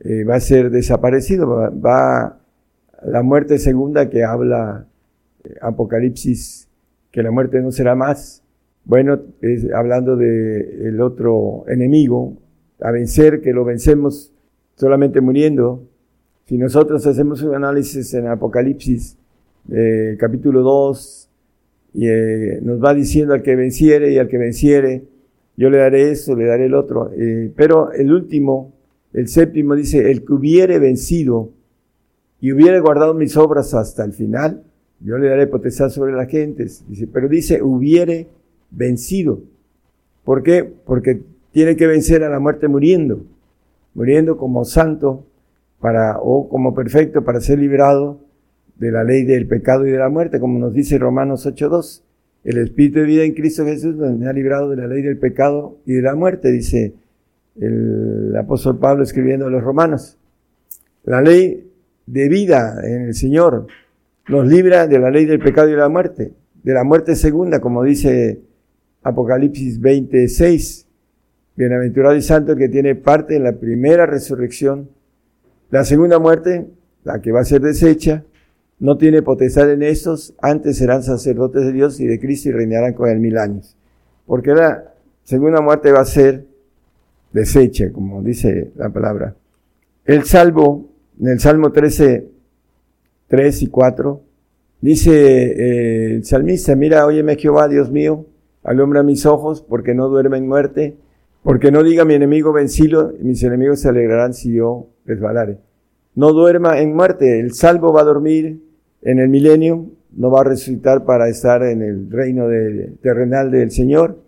eh, 0.00 0.24
va 0.24 0.36
a 0.36 0.40
ser 0.40 0.70
desaparecido, 0.70 1.48
va, 1.48 2.40
la 3.02 3.22
muerte 3.22 3.58
segunda 3.58 4.10
que 4.10 4.22
habla 4.22 4.86
eh, 5.44 5.54
Apocalipsis, 5.62 6.68
que 7.10 7.22
la 7.22 7.30
muerte 7.30 7.60
no 7.60 7.72
será 7.72 7.94
más. 7.94 8.42
Bueno, 8.84 9.18
es 9.40 9.72
hablando 9.72 10.16
de 10.16 10.88
el 10.88 11.00
otro 11.00 11.64
enemigo, 11.68 12.36
a 12.80 12.90
vencer, 12.90 13.40
que 13.40 13.52
lo 13.52 13.64
vencemos 13.64 14.32
solamente 14.76 15.20
muriendo. 15.20 15.82
Si 16.46 16.58
nosotros 16.58 17.06
hacemos 17.06 17.42
un 17.42 17.54
análisis 17.54 18.12
en 18.14 18.28
Apocalipsis, 18.28 19.16
capítulo 20.18 20.62
2, 20.62 21.30
y 21.94 22.06
nos 22.62 22.82
va 22.82 22.94
diciendo 22.94 23.34
al 23.34 23.42
que 23.42 23.54
venciere 23.54 24.12
y 24.12 24.18
al 24.18 24.28
que 24.28 24.38
venciere, 24.38 25.04
yo 25.58 25.70
le 25.70 25.78
daré 25.78 26.12
eso, 26.12 26.36
le 26.36 26.46
daré 26.46 26.66
el 26.66 26.74
otro. 26.74 27.10
Eh, 27.12 27.52
pero 27.56 27.90
el 27.90 28.12
último, 28.12 28.72
el 29.12 29.26
séptimo 29.26 29.74
dice, 29.74 30.08
el 30.08 30.24
que 30.24 30.32
hubiere 30.32 30.78
vencido 30.78 31.50
y 32.40 32.52
hubiere 32.52 32.78
guardado 32.78 33.12
mis 33.12 33.36
obras 33.36 33.74
hasta 33.74 34.04
el 34.04 34.12
final, 34.12 34.62
yo 35.00 35.18
le 35.18 35.28
daré 35.28 35.48
potestad 35.48 35.90
sobre 35.90 36.12
las 36.12 36.28
gentes. 36.28 36.84
Dice, 36.86 37.08
pero 37.08 37.28
dice, 37.28 37.60
hubiere 37.60 38.28
vencido. 38.70 39.40
¿Por 40.22 40.44
qué? 40.44 40.62
Porque 40.62 41.22
tiene 41.50 41.74
que 41.74 41.88
vencer 41.88 42.22
a 42.22 42.30
la 42.30 42.38
muerte 42.38 42.68
muriendo, 42.68 43.24
muriendo 43.94 44.36
como 44.36 44.64
santo 44.64 45.24
para, 45.80 46.20
o 46.20 46.48
como 46.48 46.72
perfecto 46.72 47.24
para 47.24 47.40
ser 47.40 47.58
librado 47.58 48.20
de 48.76 48.92
la 48.92 49.02
ley 49.02 49.24
del 49.24 49.48
pecado 49.48 49.84
y 49.88 49.90
de 49.90 49.98
la 49.98 50.08
muerte, 50.08 50.38
como 50.38 50.60
nos 50.60 50.72
dice 50.72 50.98
Romanos 50.98 51.44
8.2. 51.48 52.02
El 52.44 52.58
Espíritu 52.58 53.00
de 53.00 53.04
vida 53.04 53.24
en 53.24 53.34
Cristo 53.34 53.64
Jesús 53.64 53.96
me 53.96 54.26
ha 54.26 54.32
librado 54.32 54.70
de 54.70 54.76
la 54.76 54.86
ley 54.86 55.02
del 55.02 55.18
pecado 55.18 55.78
y 55.84 55.94
de 55.94 56.02
la 56.02 56.14
muerte, 56.14 56.50
dice 56.50 56.94
el 57.60 58.34
apóstol 58.36 58.78
Pablo 58.78 59.02
escribiendo 59.02 59.46
a 59.46 59.50
los 59.50 59.62
romanos. 59.62 60.16
La 61.04 61.20
ley 61.20 61.68
de 62.06 62.28
vida 62.28 62.80
en 62.84 63.02
el 63.02 63.14
Señor 63.14 63.66
nos 64.28 64.46
libra 64.46 64.86
de 64.86 64.98
la 64.98 65.10
ley 65.10 65.24
del 65.24 65.40
pecado 65.40 65.68
y 65.68 65.72
de 65.72 65.78
la 65.78 65.88
muerte, 65.88 66.32
de 66.62 66.72
la 66.72 66.84
muerte 66.84 67.16
segunda, 67.16 67.60
como 67.60 67.82
dice 67.82 68.40
Apocalipsis 69.02 69.80
26. 69.80 70.86
Bienaventurado 71.56 72.14
y 72.14 72.22
santo 72.22 72.54
que 72.54 72.68
tiene 72.68 72.94
parte 72.94 73.34
en 73.34 73.42
la 73.42 73.52
primera 73.52 74.06
resurrección. 74.06 74.90
La 75.70 75.84
segunda 75.84 76.18
muerte, 76.18 76.68
la 77.02 77.20
que 77.20 77.32
va 77.32 77.40
a 77.40 77.44
ser 77.44 77.62
deshecha, 77.62 78.22
no 78.80 78.96
tiene 78.96 79.22
potestad 79.22 79.70
en 79.70 79.82
estos, 79.82 80.34
antes 80.40 80.78
serán 80.78 81.02
sacerdotes 81.02 81.64
de 81.64 81.72
Dios 81.72 81.98
y 82.00 82.06
de 82.06 82.20
Cristo 82.20 82.48
y 82.48 82.52
reinarán 82.52 82.94
con 82.94 83.08
él 83.08 83.18
mil 83.18 83.36
años. 83.36 83.76
Porque 84.26 84.54
la 84.54 84.92
segunda 85.24 85.60
muerte 85.60 85.90
va 85.90 86.00
a 86.00 86.04
ser 86.04 86.46
deshecha, 87.32 87.90
como 87.92 88.22
dice 88.22 88.70
la 88.76 88.90
palabra. 88.90 89.34
El 90.04 90.24
salvo, 90.24 90.88
en 91.20 91.28
el 91.28 91.40
Salmo 91.40 91.72
13, 91.72 92.28
3 93.26 93.62
y 93.62 93.66
4, 93.66 94.22
dice 94.80 95.12
eh, 95.12 96.14
el 96.14 96.24
salmista, 96.24 96.76
mira, 96.76 97.04
óyeme 97.04 97.36
Jehová, 97.36 97.68
Dios 97.68 97.90
mío, 97.90 98.26
alumbra 98.62 99.02
mis 99.02 99.26
ojos, 99.26 99.60
porque 99.60 99.94
no 99.94 100.08
duerme 100.08 100.38
en 100.38 100.46
muerte, 100.46 100.96
porque 101.42 101.72
no 101.72 101.82
diga 101.82 102.04
mi 102.04 102.14
enemigo 102.14 102.52
vencilo, 102.52 103.12
y 103.18 103.24
mis 103.24 103.42
enemigos 103.42 103.80
se 103.80 103.88
alegrarán 103.88 104.34
si 104.34 104.52
yo 104.52 104.88
resbalare. 105.04 105.58
No 106.14 106.32
duerma 106.32 106.80
en 106.80 106.94
muerte, 106.94 107.40
el 107.40 107.52
salvo 107.54 107.92
va 107.92 108.02
a 108.02 108.04
dormir 108.04 108.67
en 109.02 109.18
el 109.18 109.28
milenio, 109.28 109.86
no 110.12 110.30
va 110.30 110.40
a 110.40 110.44
resucitar 110.44 111.04
para 111.04 111.28
estar 111.28 111.62
en 111.62 111.82
el 111.82 112.10
reino 112.10 112.48
de, 112.48 112.92
terrenal 113.02 113.50
del 113.50 113.70
Señor, 113.70 114.18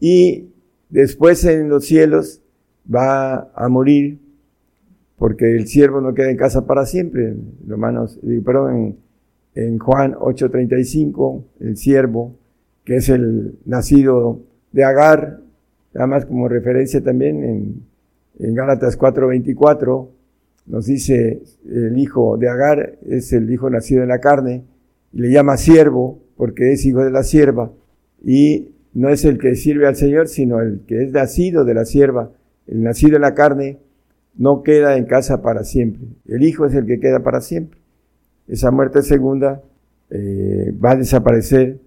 y 0.00 0.48
después 0.88 1.44
en 1.44 1.68
los 1.68 1.84
cielos 1.84 2.40
va 2.92 3.50
a 3.54 3.68
morir 3.68 4.18
porque 5.16 5.54
el 5.54 5.68
siervo 5.68 6.00
no 6.00 6.14
queda 6.14 6.30
en 6.30 6.36
casa 6.36 6.66
para 6.66 6.84
siempre. 6.84 7.36
Romanos, 7.68 8.18
perdón, 8.44 8.96
en, 9.54 9.64
en 9.64 9.78
Juan 9.78 10.14
8:35, 10.14 11.44
el 11.60 11.76
siervo, 11.76 12.34
que 12.84 12.96
es 12.96 13.08
el 13.08 13.56
nacido 13.64 14.40
de 14.72 14.82
Agar, 14.84 15.38
además 15.94 16.24
como 16.26 16.48
referencia 16.48 17.02
también 17.02 17.44
en, 17.44 17.82
en 18.40 18.54
Gálatas 18.54 18.98
4:24, 18.98 20.08
nos 20.66 20.86
dice 20.86 21.42
el 21.68 21.98
hijo 21.98 22.36
de 22.36 22.48
Agar 22.48 22.98
es 23.06 23.32
el 23.32 23.50
hijo 23.50 23.68
nacido 23.70 24.02
en 24.02 24.08
la 24.08 24.20
carne, 24.20 24.64
y 25.12 25.20
le 25.20 25.30
llama 25.30 25.56
siervo 25.56 26.20
porque 26.36 26.72
es 26.72 26.84
hijo 26.86 27.04
de 27.04 27.10
la 27.10 27.22
sierva, 27.22 27.72
y 28.24 28.72
no 28.94 29.08
es 29.08 29.24
el 29.24 29.38
que 29.38 29.56
sirve 29.56 29.86
al 29.86 29.96
Señor, 29.96 30.28
sino 30.28 30.60
el 30.60 30.80
que 30.86 31.02
es 31.02 31.12
nacido 31.12 31.64
de 31.64 31.74
la 31.74 31.84
sierva, 31.84 32.30
el 32.66 32.82
nacido 32.82 33.16
en 33.16 33.22
la 33.22 33.34
carne, 33.34 33.78
no 34.36 34.62
queda 34.62 34.96
en 34.96 35.04
casa 35.04 35.42
para 35.42 35.64
siempre. 35.64 36.06
El 36.26 36.42
Hijo 36.42 36.66
es 36.66 36.74
el 36.74 36.86
que 36.86 37.00
queda 37.00 37.22
para 37.22 37.40
siempre. 37.40 37.78
Esa 38.48 38.70
muerte 38.70 39.02
segunda 39.02 39.62
eh, 40.10 40.72
va 40.82 40.92
a 40.92 40.96
desaparecer, 40.96 41.78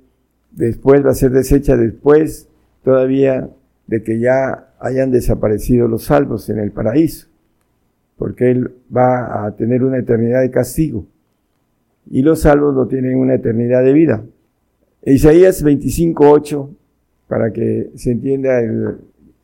después 0.51 1.05
va 1.05 1.11
a 1.11 1.15
ser 1.15 1.31
deshecha, 1.31 1.75
después 1.75 2.47
todavía 2.83 3.49
de 3.87 4.03
que 4.03 4.19
ya 4.19 4.73
hayan 4.79 5.11
desaparecido 5.11 5.87
los 5.87 6.05
salvos 6.05 6.49
en 6.49 6.59
el 6.59 6.71
paraíso, 6.71 7.27
porque 8.17 8.51
Él 8.51 8.71
va 8.95 9.45
a 9.45 9.55
tener 9.55 9.83
una 9.83 9.97
eternidad 9.97 10.41
de 10.41 10.51
castigo 10.51 11.05
y 12.09 12.21
los 12.21 12.41
salvos 12.41 12.73
no 12.75 12.87
tienen 12.87 13.17
una 13.17 13.35
eternidad 13.35 13.83
de 13.83 13.93
vida. 13.93 14.23
Isaías 15.03 15.63
25.8, 15.63 16.69
para 17.27 17.51
que 17.51 17.91
se 17.95 18.11
entienda, 18.11 18.61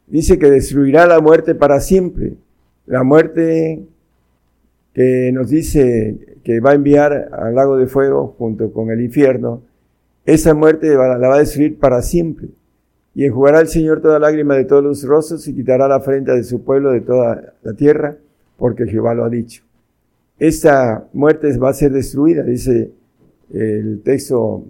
dice 0.07 0.37
que 0.37 0.49
destruirá 0.49 1.07
la 1.07 1.19
muerte 1.19 1.55
para 1.55 1.79
siempre. 1.79 2.33
La 2.85 3.03
muerte 3.03 3.83
que 4.93 5.31
nos 5.33 5.49
dice 5.49 6.39
que 6.43 6.59
va 6.59 6.71
a 6.71 6.75
enviar 6.75 7.29
al 7.31 7.55
lago 7.55 7.77
de 7.77 7.87
fuego 7.87 8.35
junto 8.37 8.71
con 8.71 8.89
el 8.91 9.01
infierno, 9.01 9.61
esa 10.25 10.53
muerte 10.53 10.89
la 10.95 11.17
va 11.17 11.35
a 11.35 11.39
destruir 11.39 11.79
para 11.79 12.01
siempre. 12.01 12.49
Y 13.13 13.25
enjugará 13.25 13.59
el 13.59 13.67
Señor 13.67 14.01
toda 14.01 14.19
lágrima 14.19 14.55
de 14.55 14.65
todos 14.65 14.83
los 14.83 15.03
rostros 15.03 15.47
y 15.47 15.53
quitará 15.53 15.87
la 15.87 15.99
frente 15.99 16.31
de 16.31 16.43
su 16.43 16.63
pueblo 16.63 16.91
de 16.91 17.01
toda 17.01 17.53
la 17.61 17.73
tierra, 17.73 18.17
porque 18.61 18.85
Jehová 18.85 19.15
lo 19.15 19.25
ha 19.25 19.29
dicho. 19.29 19.63
Esta 20.37 21.07
muerte 21.13 21.57
va 21.57 21.71
a 21.71 21.73
ser 21.73 21.91
destruida, 21.91 22.43
dice 22.43 22.91
el 23.51 24.03
texto 24.03 24.65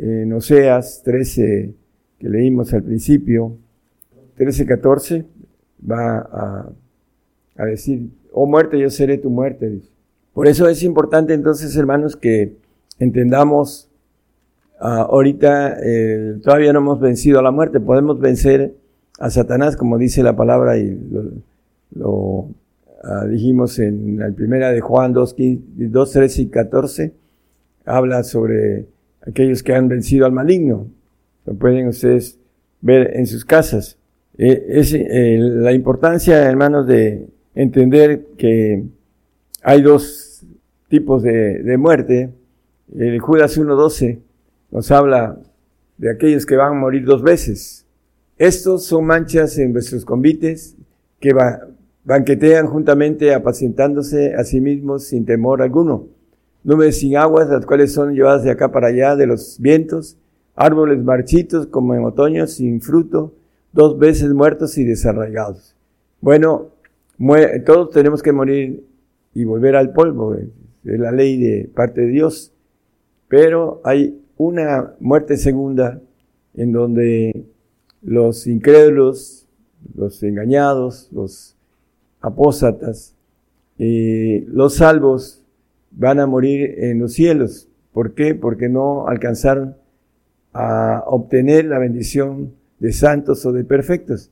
en 0.00 0.32
Oseas 0.32 1.02
13 1.04 1.74
que 2.18 2.28
leímos 2.30 2.72
al 2.72 2.82
principio, 2.82 3.58
13, 4.36 4.64
14, 4.64 5.26
va 5.88 6.72
a 7.56 7.64
decir, 7.66 8.08
oh 8.32 8.46
muerte, 8.46 8.78
yo 8.78 8.88
seré 8.88 9.18
tu 9.18 9.28
muerte. 9.28 9.80
Por 10.32 10.48
eso 10.48 10.66
es 10.66 10.82
importante 10.82 11.34
entonces, 11.34 11.76
hermanos, 11.76 12.16
que 12.16 12.56
entendamos, 12.98 13.90
ah, 14.80 15.06
ahorita 15.10 15.76
eh, 15.82 16.38
todavía 16.42 16.72
no 16.72 16.78
hemos 16.78 17.00
vencido 17.00 17.38
a 17.38 17.42
la 17.42 17.50
muerte, 17.50 17.80
podemos 17.80 18.18
vencer 18.18 18.74
a 19.18 19.28
Satanás, 19.28 19.76
como 19.76 19.98
dice 19.98 20.22
la 20.22 20.34
palabra, 20.34 20.78
y 20.78 20.98
lo, 21.94 22.48
ah, 23.06 23.26
dijimos 23.26 23.78
en 23.78 24.18
la 24.18 24.30
primera 24.30 24.70
de 24.72 24.80
Juan 24.80 25.12
2, 25.12 25.36
2, 25.38 26.12
13 26.12 26.42
y 26.42 26.46
14, 26.48 27.12
habla 27.84 28.22
sobre 28.24 28.86
aquellos 29.26 29.62
que 29.62 29.74
han 29.74 29.88
vencido 29.88 30.26
al 30.26 30.32
maligno. 30.32 30.88
Lo 31.46 31.54
pueden 31.54 31.88
ustedes 31.88 32.38
ver 32.80 33.16
en 33.16 33.26
sus 33.26 33.44
casas. 33.44 33.98
Eh, 34.38 34.66
es 34.68 34.92
eh, 34.92 35.38
la 35.38 35.72
importancia, 35.72 36.42
hermanos, 36.42 36.86
de 36.86 37.28
entender 37.54 38.26
que 38.36 38.84
hay 39.62 39.82
dos 39.82 40.44
tipos 40.88 41.22
de, 41.22 41.76
muerte. 41.78 42.30
El 42.96 43.18
Judas 43.18 43.58
1.12 43.58 44.20
nos 44.70 44.90
habla 44.90 45.38
de 45.96 46.10
aquellos 46.10 46.46
que 46.46 46.56
van 46.56 46.72
a 46.72 46.80
morir 46.80 47.04
dos 47.04 47.22
veces. 47.22 47.86
Estos 48.38 48.84
son 48.84 49.06
manchas 49.06 49.58
en 49.58 49.72
vuestros 49.72 50.04
convites 50.04 50.76
que 51.18 51.32
banquetean 52.06 52.68
juntamente 52.68 53.34
apacientándose 53.34 54.34
a 54.34 54.44
sí 54.44 54.60
mismos 54.60 55.04
sin 55.04 55.26
temor 55.26 55.60
alguno. 55.60 56.06
Nubes 56.62 57.00
sin 57.00 57.16
aguas, 57.16 57.48
las 57.48 57.66
cuales 57.66 57.92
son 57.92 58.14
llevadas 58.14 58.44
de 58.44 58.50
acá 58.50 58.70
para 58.70 58.88
allá 58.88 59.16
de 59.16 59.26
los 59.26 59.58
vientos, 59.60 60.16
árboles 60.54 61.02
marchitos 61.02 61.66
como 61.66 61.94
en 61.94 62.04
otoño 62.04 62.46
sin 62.46 62.80
fruto, 62.80 63.34
dos 63.72 63.98
veces 63.98 64.32
muertos 64.32 64.78
y 64.78 64.84
desarraigados. 64.84 65.74
Bueno, 66.20 66.68
todos 67.64 67.90
tenemos 67.90 68.22
que 68.22 68.32
morir 68.32 68.84
y 69.34 69.44
volver 69.44 69.74
al 69.76 69.92
polvo, 69.92 70.34
es 70.34 70.48
la 70.84 71.10
ley 71.10 71.38
de 71.38 71.68
parte 71.74 72.02
de 72.02 72.08
Dios, 72.08 72.52
pero 73.28 73.80
hay 73.84 74.20
una 74.36 74.94
muerte 75.00 75.36
segunda 75.36 76.00
en 76.54 76.72
donde 76.72 77.46
los 78.02 78.46
incrédulos, 78.46 79.46
los 79.94 80.22
engañados, 80.22 81.08
los 81.12 81.56
apóstatas, 82.26 83.14
eh, 83.78 84.44
los 84.48 84.76
salvos 84.76 85.42
van 85.92 86.20
a 86.20 86.26
morir 86.26 86.74
en 86.78 86.98
los 86.98 87.12
cielos. 87.12 87.68
¿Por 87.92 88.14
qué? 88.14 88.34
Porque 88.34 88.68
no 88.68 89.08
alcanzaron 89.08 89.76
a 90.52 91.04
obtener 91.06 91.66
la 91.66 91.78
bendición 91.78 92.52
de 92.78 92.92
santos 92.92 93.44
o 93.46 93.52
de 93.52 93.64
perfectos. 93.64 94.30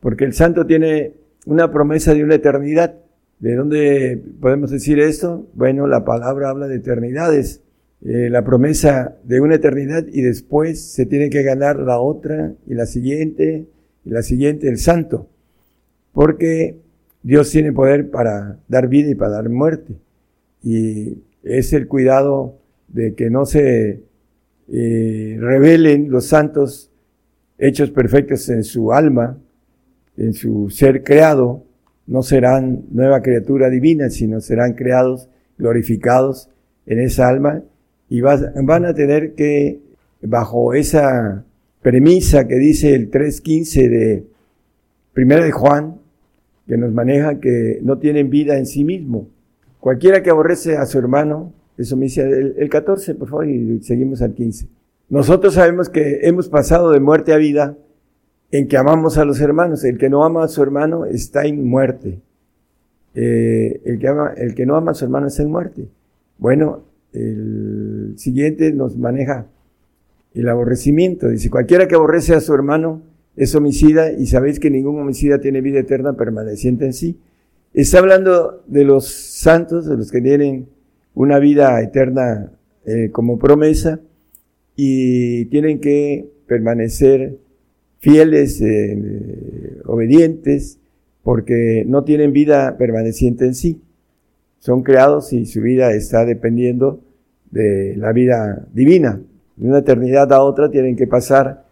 Porque 0.00 0.24
el 0.24 0.32
santo 0.32 0.66
tiene 0.66 1.12
una 1.46 1.70
promesa 1.70 2.14
de 2.14 2.24
una 2.24 2.36
eternidad. 2.36 2.94
¿De 3.38 3.54
dónde 3.54 4.22
podemos 4.40 4.70
decir 4.70 4.98
esto? 5.00 5.46
Bueno, 5.54 5.86
la 5.86 6.04
palabra 6.04 6.50
habla 6.50 6.68
de 6.68 6.76
eternidades. 6.76 7.60
Eh, 8.04 8.28
la 8.30 8.44
promesa 8.44 9.16
de 9.24 9.40
una 9.40 9.56
eternidad 9.56 10.04
y 10.10 10.22
después 10.22 10.80
se 10.80 11.06
tiene 11.06 11.30
que 11.30 11.42
ganar 11.42 11.78
la 11.78 12.00
otra 12.00 12.52
y 12.66 12.74
la 12.74 12.86
siguiente 12.86 13.66
y 14.04 14.10
la 14.10 14.22
siguiente, 14.22 14.68
el 14.68 14.78
santo. 14.78 15.28
Porque 16.12 16.81
Dios 17.22 17.50
tiene 17.50 17.72
poder 17.72 18.10
para 18.10 18.58
dar 18.68 18.88
vida 18.88 19.10
y 19.10 19.14
para 19.14 19.32
dar 19.32 19.48
muerte. 19.48 19.94
Y 20.62 21.18
es 21.42 21.72
el 21.72 21.88
cuidado 21.88 22.58
de 22.88 23.14
que 23.14 23.30
no 23.30 23.46
se 23.46 24.02
eh, 24.72 25.36
revelen 25.38 26.10
los 26.10 26.26
santos 26.26 26.90
hechos 27.58 27.90
perfectos 27.90 28.48
en 28.48 28.64
su 28.64 28.92
alma, 28.92 29.38
en 30.16 30.34
su 30.34 30.68
ser 30.70 31.04
creado, 31.04 31.64
no 32.06 32.22
serán 32.22 32.84
nueva 32.90 33.22
criatura 33.22 33.70
divina, 33.70 34.10
sino 34.10 34.40
serán 34.40 34.74
creados, 34.74 35.28
glorificados 35.56 36.50
en 36.86 37.00
esa 37.00 37.28
alma 37.28 37.62
y 38.08 38.20
van 38.20 38.84
a 38.84 38.92
tener 38.92 39.34
que, 39.34 39.80
bajo 40.20 40.74
esa 40.74 41.44
premisa 41.80 42.46
que 42.46 42.56
dice 42.56 42.94
el 42.94 43.10
3.15 43.10 43.88
de 43.88 44.26
Primera 45.14 45.44
de 45.44 45.52
Juan, 45.52 46.01
que 46.66 46.76
nos 46.76 46.92
maneja 46.92 47.40
que 47.40 47.80
no 47.82 47.98
tienen 47.98 48.30
vida 48.30 48.56
en 48.58 48.66
sí 48.66 48.84
mismo, 48.84 49.28
Cualquiera 49.82 50.22
que 50.22 50.30
aborrece 50.30 50.76
a 50.76 50.86
su 50.86 50.96
hermano 50.96 51.52
es 51.76 51.92
homicida. 51.92 52.24
El, 52.24 52.54
el 52.56 52.68
14, 52.68 53.16
por 53.16 53.28
favor, 53.28 53.48
y 53.48 53.82
seguimos 53.82 54.22
al 54.22 54.32
15. 54.32 54.68
Nosotros 55.08 55.54
sabemos 55.54 55.88
que 55.88 56.20
hemos 56.22 56.48
pasado 56.48 56.92
de 56.92 57.00
muerte 57.00 57.32
a 57.32 57.36
vida 57.36 57.76
en 58.52 58.68
que 58.68 58.76
amamos 58.76 59.18
a 59.18 59.24
los 59.24 59.40
hermanos. 59.40 59.82
El 59.82 59.98
que 59.98 60.08
no 60.08 60.22
ama 60.22 60.44
a 60.44 60.48
su 60.48 60.62
hermano 60.62 61.04
está 61.04 61.46
en 61.46 61.66
muerte. 61.68 62.20
Eh, 63.16 63.80
el, 63.84 63.98
que 63.98 64.06
ama, 64.06 64.32
el 64.36 64.54
que 64.54 64.66
no 64.66 64.76
ama 64.76 64.92
a 64.92 64.94
su 64.94 65.04
hermano 65.04 65.26
está 65.26 65.42
en 65.42 65.50
muerte. 65.50 65.88
Bueno, 66.38 66.84
el 67.12 68.14
siguiente 68.18 68.72
nos 68.72 68.96
maneja 68.96 69.46
el 70.32 70.48
aborrecimiento. 70.48 71.28
Dice, 71.28 71.50
cualquiera 71.50 71.88
que 71.88 71.96
aborrece 71.96 72.36
a 72.36 72.40
su 72.40 72.54
hermano 72.54 73.02
es 73.36 73.54
homicida 73.54 74.12
y 74.12 74.26
sabéis 74.26 74.60
que 74.60 74.70
ningún 74.70 75.00
homicida 75.00 75.40
tiene 75.40 75.60
vida 75.60 75.80
eterna 75.80 76.14
permaneciente 76.14 76.84
en 76.84 76.92
sí. 76.92 77.18
Está 77.72 77.98
hablando 77.98 78.62
de 78.66 78.84
los 78.84 79.08
santos, 79.08 79.86
de 79.86 79.96
los 79.96 80.10
que 80.10 80.20
tienen 80.20 80.68
una 81.14 81.38
vida 81.38 81.80
eterna 81.82 82.52
eh, 82.84 83.10
como 83.10 83.38
promesa 83.38 84.00
y 84.76 85.46
tienen 85.46 85.80
que 85.80 86.28
permanecer 86.46 87.38
fieles, 87.98 88.60
eh, 88.60 89.80
obedientes, 89.86 90.78
porque 91.22 91.84
no 91.86 92.04
tienen 92.04 92.32
vida 92.32 92.76
permaneciente 92.76 93.46
en 93.46 93.54
sí. 93.54 93.80
Son 94.58 94.82
creados 94.82 95.32
y 95.32 95.46
su 95.46 95.60
vida 95.60 95.92
está 95.92 96.24
dependiendo 96.24 97.00
de 97.50 97.94
la 97.96 98.12
vida 98.12 98.66
divina. 98.72 99.20
De 99.56 99.68
una 99.68 99.78
eternidad 99.78 100.32
a 100.32 100.42
otra 100.42 100.70
tienen 100.70 100.96
que 100.96 101.06
pasar 101.06 101.64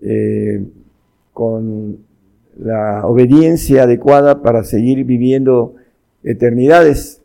eh, 0.00 0.64
con 1.36 1.98
la 2.58 3.06
obediencia 3.06 3.82
adecuada 3.82 4.40
para 4.40 4.64
seguir 4.64 5.04
viviendo 5.04 5.74
eternidades, 6.22 7.20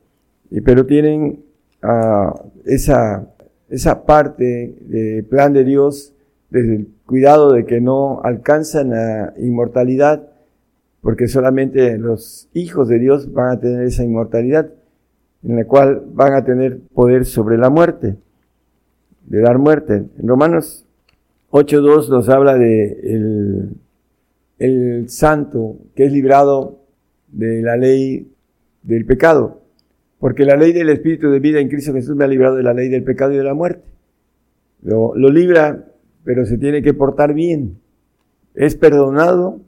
pero 0.65 0.85
tienen 0.85 1.39
uh, 1.81 2.33
esa, 2.65 3.25
esa 3.69 4.05
parte 4.05 4.75
del 4.81 5.23
plan 5.23 5.53
de 5.53 5.63
Dios 5.63 6.13
desde 6.49 6.75
el 6.75 6.87
cuidado 7.05 7.53
de 7.53 7.65
que 7.65 7.79
no 7.79 8.19
alcanzan 8.21 8.89
la 8.89 9.33
inmortalidad, 9.37 10.27
porque 10.99 11.29
solamente 11.29 11.97
los 11.97 12.49
hijos 12.53 12.89
de 12.89 12.99
Dios 12.99 13.31
van 13.31 13.51
a 13.51 13.59
tener 13.61 13.83
esa 13.83 14.03
inmortalidad, 14.03 14.71
en 15.41 15.55
la 15.55 15.63
cual 15.63 16.03
van 16.13 16.33
a 16.33 16.43
tener 16.43 16.81
poder 16.93 17.23
sobre 17.23 17.57
la 17.57 17.69
muerte, 17.69 18.17
de 19.25 19.39
dar 19.39 19.57
muerte. 19.57 20.03
En 20.19 20.27
Romanos 20.27 20.85
8.2 21.51 22.09
nos 22.09 22.27
habla 22.27 22.55
de 22.55 22.99
el, 23.03 23.69
el 24.61 25.09
santo 25.09 25.77
que 25.95 26.05
es 26.05 26.11
librado 26.11 26.79
de 27.27 27.61
la 27.61 27.77
ley 27.77 28.31
del 28.83 29.05
pecado, 29.05 29.61
porque 30.19 30.45
la 30.45 30.55
ley 30.55 30.71
del 30.71 30.89
Espíritu 30.89 31.29
de 31.31 31.39
vida 31.39 31.59
en 31.59 31.69
Cristo 31.69 31.93
Jesús 31.93 32.15
me 32.15 32.23
ha 32.23 32.27
librado 32.27 32.55
de 32.55 32.63
la 32.63 32.73
ley 32.73 32.89
del 32.89 33.03
pecado 33.03 33.33
y 33.33 33.37
de 33.37 33.43
la 33.43 33.53
muerte. 33.53 33.83
Lo, 34.83 35.15
lo 35.15 35.29
libra 35.29 35.87
pero 36.23 36.45
se 36.45 36.57
tiene 36.57 36.81
que 36.81 36.93
portar 36.93 37.33
bien. 37.33 37.79
Es 38.53 38.75
perdonado 38.75 39.61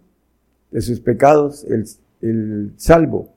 de 0.72 0.82
sus 0.82 1.00
pecados 1.00 1.66
el, 1.66 1.86
el 2.22 2.74
salvo, 2.76 3.34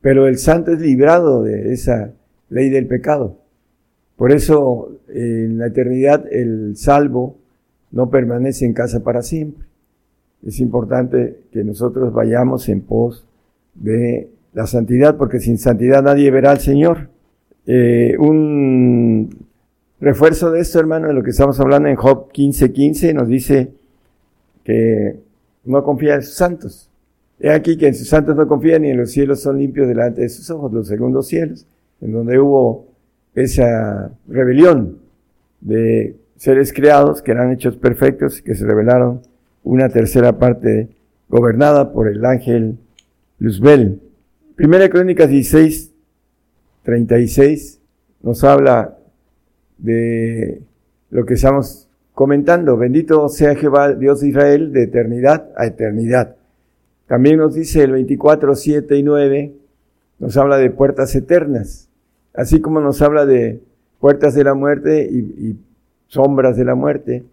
pero 0.00 0.26
el 0.28 0.38
santo 0.38 0.72
es 0.72 0.80
librado 0.80 1.42
de 1.42 1.72
esa 1.72 2.12
ley 2.50 2.68
del 2.70 2.86
pecado. 2.86 3.38
Por 4.16 4.30
eso 4.30 5.00
en 5.08 5.58
la 5.58 5.66
eternidad 5.66 6.24
el 6.30 6.76
salvo 6.76 7.38
no 7.90 8.10
permanece 8.10 8.64
en 8.64 8.74
casa 8.74 9.02
para 9.02 9.22
siempre. 9.22 9.66
Es 10.46 10.60
importante 10.60 11.44
que 11.52 11.64
nosotros 11.64 12.12
vayamos 12.12 12.68
en 12.68 12.82
pos 12.82 13.26
de 13.74 14.30
la 14.52 14.66
santidad, 14.66 15.16
porque 15.16 15.40
sin 15.40 15.58
santidad 15.58 16.02
nadie 16.02 16.30
verá 16.30 16.52
al 16.52 16.60
Señor. 16.60 17.08
Eh, 17.66 18.16
un 18.18 19.44
Refuerzo 20.04 20.50
de 20.50 20.60
esto, 20.60 20.78
hermano, 20.80 21.08
de 21.08 21.14
lo 21.14 21.22
que 21.22 21.30
estamos 21.30 21.58
hablando 21.60 21.88
en 21.88 21.96
Job 21.96 22.30
15:15, 22.30 23.14
nos 23.14 23.26
dice 23.26 23.72
que 24.62 25.18
no 25.64 25.82
confía 25.82 26.16
en 26.16 26.22
sus 26.22 26.34
santos. 26.34 26.90
He 27.40 27.50
aquí 27.50 27.78
que 27.78 27.88
en 27.88 27.94
sus 27.94 28.08
santos 28.10 28.36
no 28.36 28.46
confía 28.46 28.78
ni 28.78 28.90
en 28.90 28.98
los 28.98 29.12
cielos 29.12 29.40
son 29.40 29.58
limpios 29.58 29.88
delante 29.88 30.20
de 30.20 30.28
sus 30.28 30.50
ojos, 30.50 30.74
los 30.74 30.88
segundos 30.88 31.28
cielos, 31.28 31.66
en 32.02 32.12
donde 32.12 32.38
hubo 32.38 32.86
esa 33.34 34.12
rebelión 34.28 34.98
de 35.62 36.16
seres 36.36 36.74
creados 36.74 37.22
que 37.22 37.30
eran 37.30 37.52
hechos 37.52 37.76
perfectos 37.78 38.40
y 38.40 38.42
que 38.42 38.54
se 38.54 38.66
revelaron 38.66 39.22
una 39.64 39.88
tercera 39.88 40.38
parte 40.38 40.88
gobernada 41.28 41.92
por 41.92 42.06
el 42.08 42.24
ángel 42.24 42.78
Luzbel. 43.38 44.00
Primera 44.54 44.88
Crónicas 44.88 45.28
16, 45.28 45.92
36 46.84 47.80
nos 48.22 48.44
habla 48.44 48.96
de 49.78 50.62
lo 51.10 51.26
que 51.26 51.34
estamos 51.34 51.88
comentando. 52.12 52.76
Bendito 52.76 53.28
sea 53.28 53.54
Jehová, 53.56 53.94
Dios 53.94 54.20
de 54.20 54.28
Israel, 54.28 54.72
de 54.72 54.84
eternidad 54.84 55.50
a 55.56 55.66
eternidad. 55.66 56.36
También 57.06 57.38
nos 57.38 57.54
dice 57.54 57.82
el 57.82 57.92
24, 57.92 58.54
7 58.54 58.96
y 58.96 59.02
9, 59.02 59.52
nos 60.18 60.36
habla 60.36 60.56
de 60.56 60.70
puertas 60.70 61.14
eternas, 61.14 61.88
así 62.32 62.60
como 62.60 62.80
nos 62.80 63.02
habla 63.02 63.26
de 63.26 63.60
puertas 64.00 64.34
de 64.34 64.44
la 64.44 64.54
muerte 64.54 65.08
y, 65.10 65.56
sombras 66.08 66.56
de 66.56 66.64
la 66.64 66.74
muerte. 66.74 67.24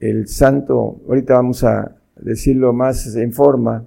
El 0.00 0.28
santo, 0.28 1.00
ahorita 1.06 1.34
vamos 1.34 1.62
a 1.62 1.96
decirlo 2.16 2.72
más 2.72 3.14
en 3.16 3.32
forma, 3.32 3.86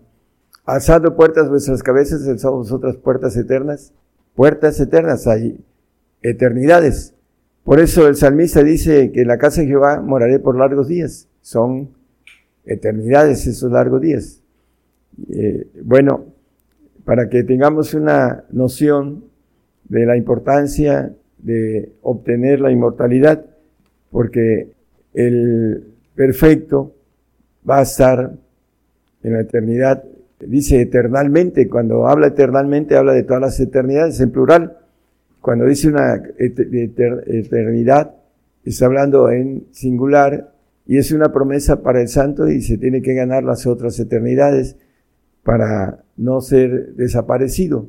alzando 0.65 1.15
puertas 1.15 1.49
vuestras 1.49 1.84
cabezas, 1.84 2.28
alzado 2.28 2.58
otras 2.58 2.95
puertas 2.97 3.36
eternas, 3.36 3.93
puertas 4.36 4.80
eternas, 4.80 5.28
hay 5.28 5.60
eternidades. 6.21 7.15
Por 7.63 7.80
eso 7.80 8.08
el 8.08 8.15
salmista 8.15 8.63
dice 8.63 9.12
que 9.12 9.21
en 9.21 9.28
la 9.28 9.38
casa 9.38 9.62
de 9.62 9.67
Jehová 9.67 10.02
moraré 10.02 10.39
por 10.39 10.58
largos 10.58 10.88
días. 10.88 11.28
Son 11.41 11.89
eternidades 12.65 13.47
esos 13.47 13.71
largos 13.71 14.02
días. 14.02 14.41
Eh, 15.30 15.67
bueno, 15.84 16.26
para 17.06 17.30
que 17.30 17.43
tengamos 17.43 17.93
una 17.93 18.43
noción 18.52 19.26
de 19.86 20.06
la 20.06 20.17
importancia 20.17 21.13
de 21.39 21.93
obtener 22.02 22.62
la 22.62 22.71
inmortalidad, 22.71 23.45
porque 24.12 24.73
el 25.13 25.92
perfecto 26.15 26.95
va 27.67 27.80
a 27.80 27.84
estar 27.84 28.34
en 29.23 29.34
la 29.34 29.41
eternidad, 29.41 30.04
dice 30.39 30.82
eternalmente, 30.82 31.69
cuando 31.69 32.08
habla 32.08 32.28
eternalmente 32.28 32.97
habla 32.97 33.13
de 33.13 33.23
todas 33.23 33.41
las 33.41 33.60
eternidades 33.60 34.19
en 34.19 34.32
plural, 34.32 34.78
cuando 35.41 35.65
dice 35.65 35.89
una 35.89 36.21
eternidad, 36.38 38.15
está 38.63 38.86
hablando 38.86 39.30
en 39.30 39.67
singular 39.71 40.54
y 40.86 40.97
es 40.97 41.12
una 41.12 41.32
promesa 41.32 41.82
para 41.82 42.02
el 42.02 42.08
santo 42.08 42.47
y 42.49 42.62
se 42.62 42.78
tiene 42.78 43.02
que 43.02 43.13
ganar 43.13 43.43
las 43.43 43.65
otras 43.65 43.99
eternidades 43.99 44.78
para 45.43 46.04
no 46.17 46.41
ser 46.41 46.93
desaparecido. 46.95 47.88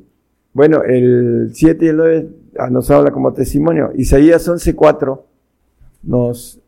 Bueno, 0.53 0.83
el 0.83 1.51
7 1.53 1.85
y 1.85 1.87
el 1.89 1.97
9 1.97 2.29
ah, 2.59 2.69
nos 2.69 2.89
habla 2.89 3.11
como 3.11 3.33
testimonio. 3.33 3.91
Isaías 3.95 4.47
11:4 4.47 5.21
nos 6.03 6.61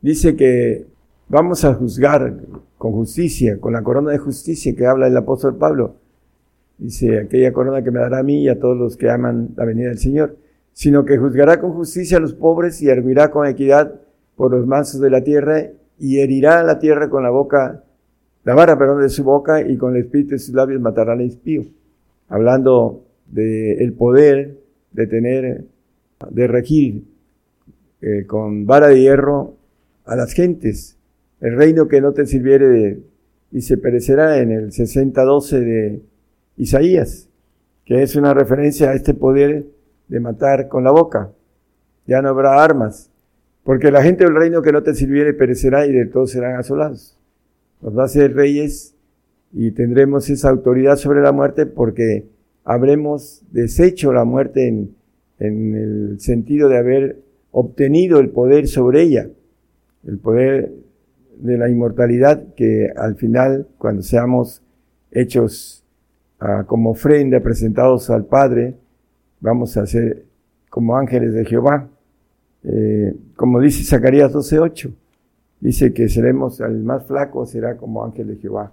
dice 0.00 0.36
que 0.36 0.86
vamos 1.28 1.64
a 1.64 1.74
juzgar 1.74 2.34
con 2.76 2.92
justicia, 2.92 3.58
con 3.60 3.72
la 3.72 3.82
corona 3.82 4.12
de 4.12 4.18
justicia 4.18 4.74
que 4.74 4.86
habla 4.86 5.06
el 5.06 5.16
apóstol 5.16 5.56
Pablo 5.56 5.96
dice, 6.78 7.18
aquella 7.18 7.52
corona 7.52 7.82
que 7.82 7.90
me 7.90 8.00
dará 8.00 8.20
a 8.20 8.22
mí 8.22 8.44
y 8.44 8.48
a 8.48 8.58
todos 8.58 8.76
los 8.76 8.96
que 8.96 9.10
aman 9.10 9.50
la 9.56 9.64
venida 9.64 9.88
del 9.88 9.98
Señor, 9.98 10.36
sino 10.72 11.04
que 11.04 11.18
juzgará 11.18 11.60
con 11.60 11.72
justicia 11.72 12.16
a 12.16 12.20
los 12.20 12.34
pobres 12.34 12.80
y 12.80 12.88
arguirá 12.88 13.30
con 13.30 13.46
equidad 13.46 13.94
por 14.36 14.52
los 14.52 14.66
mansos 14.66 15.00
de 15.00 15.10
la 15.10 15.22
tierra 15.22 15.64
y 15.98 16.20
herirá 16.20 16.60
a 16.60 16.64
la 16.64 16.78
tierra 16.78 17.10
con 17.10 17.24
la 17.24 17.30
boca, 17.30 17.82
la 18.44 18.54
vara, 18.54 18.78
perdón, 18.78 19.02
de 19.02 19.08
su 19.08 19.24
boca 19.24 19.60
y 19.60 19.76
con 19.76 19.96
el 19.96 20.02
espíritu 20.02 20.30
de 20.30 20.38
sus 20.38 20.54
labios 20.54 20.80
matará 20.80 21.14
al 21.14 21.22
impío. 21.22 21.64
Hablando 22.28 23.02
del 23.26 23.82
el 23.82 23.92
poder 23.94 24.56
de 24.92 25.06
tener, 25.08 25.64
de 26.30 26.46
regir 26.46 27.04
eh, 28.00 28.24
con 28.26 28.64
vara 28.64 28.88
de 28.88 29.00
hierro 29.00 29.54
a 30.08 30.16
las 30.16 30.32
gentes. 30.32 30.96
El 31.40 31.56
reino 31.56 31.86
que 31.86 32.00
no 32.00 32.12
te 32.12 32.26
sirviere 32.26 33.00
y 33.52 33.60
se 33.60 33.76
perecerá 33.76 34.38
en 34.38 34.50
el 34.50 34.72
60-12 34.72 35.60
de 35.60 36.02
Isaías, 36.56 37.28
que 37.84 38.02
es 38.02 38.16
una 38.16 38.34
referencia 38.34 38.90
a 38.90 38.94
este 38.94 39.14
poder 39.14 39.66
de 40.08 40.20
matar 40.20 40.68
con 40.68 40.82
la 40.82 40.90
boca. 40.90 41.30
Ya 42.06 42.22
no 42.22 42.30
habrá 42.30 42.62
armas, 42.62 43.10
porque 43.64 43.90
la 43.90 44.02
gente 44.02 44.24
del 44.24 44.34
reino 44.34 44.62
que 44.62 44.72
no 44.72 44.82
te 44.82 44.94
sirviere 44.94 45.34
perecerá 45.34 45.86
y 45.86 45.92
de 45.92 46.06
todos 46.06 46.30
serán 46.32 46.56
asolados. 46.56 47.16
Nos 47.82 47.96
va 47.96 48.04
a 48.04 48.08
ser 48.08 48.34
reyes 48.34 48.94
y 49.52 49.70
tendremos 49.72 50.28
esa 50.30 50.48
autoridad 50.48 50.96
sobre 50.96 51.20
la 51.20 51.32
muerte 51.32 51.66
porque 51.66 52.26
habremos 52.64 53.42
deshecho 53.52 54.12
la 54.12 54.24
muerte 54.24 54.66
en, 54.66 54.94
en 55.38 55.74
el 55.74 56.20
sentido 56.20 56.68
de 56.68 56.78
haber 56.78 57.20
obtenido 57.50 58.20
el 58.20 58.30
poder 58.30 58.68
sobre 58.68 59.02
ella, 59.02 59.28
el 60.06 60.18
poder 60.18 60.72
de 61.38 61.56
la 61.56 61.68
inmortalidad 61.68 62.54
que 62.54 62.90
al 62.96 63.16
final, 63.16 63.68
cuando 63.78 64.02
seamos 64.02 64.62
hechos 65.10 65.84
como 66.66 66.90
ofrenda 66.90 67.40
presentados 67.40 68.10
al 68.10 68.24
Padre, 68.24 68.74
vamos 69.40 69.76
a 69.76 69.86
ser 69.86 70.24
como 70.70 70.96
ángeles 70.96 71.32
de 71.32 71.44
Jehová. 71.44 71.88
Eh, 72.64 73.14
como 73.36 73.60
dice 73.60 73.84
Zacarías 73.84 74.32
12:8, 74.32 74.92
dice 75.60 75.92
que 75.92 76.08
seremos, 76.08 76.60
el 76.60 76.82
más 76.82 77.06
flaco 77.06 77.46
será 77.46 77.76
como 77.76 78.04
ángel 78.04 78.28
de 78.28 78.36
Jehová. 78.36 78.72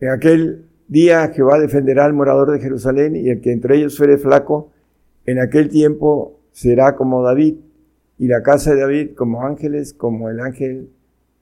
En 0.00 0.10
aquel 0.10 0.66
día 0.88 1.28
Jehová 1.28 1.58
defenderá 1.58 2.04
al 2.04 2.12
morador 2.12 2.52
de 2.52 2.60
Jerusalén 2.60 3.16
y 3.16 3.30
el 3.30 3.40
que 3.40 3.52
entre 3.52 3.76
ellos 3.76 3.96
fuere 3.96 4.18
flaco, 4.18 4.70
en 5.24 5.38
aquel 5.38 5.68
tiempo 5.68 6.40
será 6.50 6.96
como 6.96 7.22
David 7.22 7.56
y 8.22 8.28
la 8.28 8.40
casa 8.40 8.72
de 8.72 8.82
David 8.82 9.16
como 9.16 9.44
ángeles, 9.44 9.94
como 9.94 10.30
el 10.30 10.38
ángel 10.38 10.90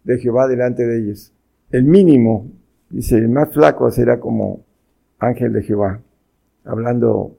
de 0.02 0.16
Jehová 0.16 0.48
delante 0.48 0.86
de 0.86 0.98
ellos. 0.98 1.30
El 1.70 1.84
mínimo, 1.84 2.50
dice, 2.88 3.18
el 3.18 3.28
más 3.28 3.52
flaco 3.52 3.90
será 3.90 4.18
como 4.18 4.64
ángel 5.18 5.52
de 5.52 5.62
Jehová, 5.62 6.00
hablando 6.64 7.36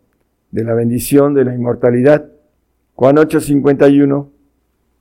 de 0.51 0.63
la 0.63 0.75
bendición 0.75 1.33
de 1.33 1.45
la 1.45 1.55
inmortalidad. 1.55 2.29
Juan 2.93 3.15
8:51, 3.15 4.29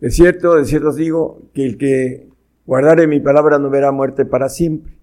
de 0.00 0.10
cierto, 0.10 0.54
de 0.54 0.64
cierto 0.64 0.88
os 0.88 0.96
digo, 0.96 1.42
que 1.52 1.66
el 1.66 1.76
que 1.76 2.26
guardare 2.64 3.06
mi 3.06 3.20
palabra 3.20 3.58
no 3.58 3.68
verá 3.68 3.92
muerte 3.92 4.24
para 4.24 4.48
siempre, 4.48 4.94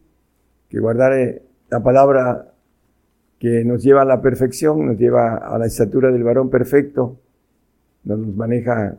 que 0.68 0.80
guardare 0.80 1.44
la 1.70 1.84
palabra 1.84 2.56
que 3.38 3.64
nos 3.64 3.84
lleva 3.84 4.02
a 4.02 4.06
la 4.06 4.20
perfección, 4.20 4.84
nos 4.84 4.98
lleva 4.98 5.36
a 5.36 5.60
la 5.60 5.68
estatura 5.68 6.10
del 6.12 6.24
varón 6.24 6.50
perfecto, 6.50 7.20
nos 8.04 8.36
maneja 8.36 8.98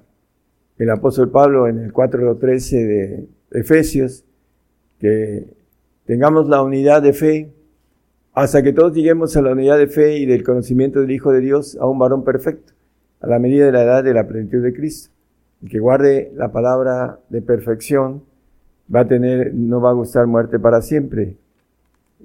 el 0.78 0.90
apóstol 0.90 1.30
Pablo 1.30 1.66
en 1.68 1.78
el 1.78 1.92
4.13 1.92 2.86
de 2.86 3.28
Efesios, 3.50 4.24
que 5.00 5.46
tengamos 6.06 6.48
la 6.48 6.62
unidad 6.62 7.02
de 7.02 7.12
fe, 7.12 7.52
hasta 8.32 8.62
que 8.62 8.72
todos 8.72 8.94
lleguemos 8.94 9.36
a 9.36 9.42
la 9.42 9.52
unidad 9.52 9.78
de 9.78 9.88
fe 9.88 10.18
y 10.18 10.26
del 10.26 10.44
conocimiento 10.44 11.00
del 11.00 11.10
Hijo 11.10 11.32
de 11.32 11.40
Dios, 11.40 11.76
a 11.80 11.86
un 11.86 11.98
varón 11.98 12.24
perfecto, 12.24 12.72
a 13.20 13.26
la 13.26 13.38
medida 13.38 13.66
de 13.66 13.72
la 13.72 13.82
edad 13.82 14.04
de 14.04 14.14
la 14.14 14.28
plenitud 14.28 14.62
de 14.62 14.72
Cristo. 14.72 15.10
El 15.62 15.68
que 15.70 15.80
guarde 15.80 16.30
la 16.36 16.52
palabra 16.52 17.18
de 17.28 17.42
perfección 17.42 18.22
va 18.94 19.00
a 19.00 19.08
tener, 19.08 19.52
no 19.54 19.80
va 19.80 19.90
a 19.90 19.94
gustar 19.94 20.26
muerte 20.26 20.58
para 20.58 20.80
siempre. 20.82 21.36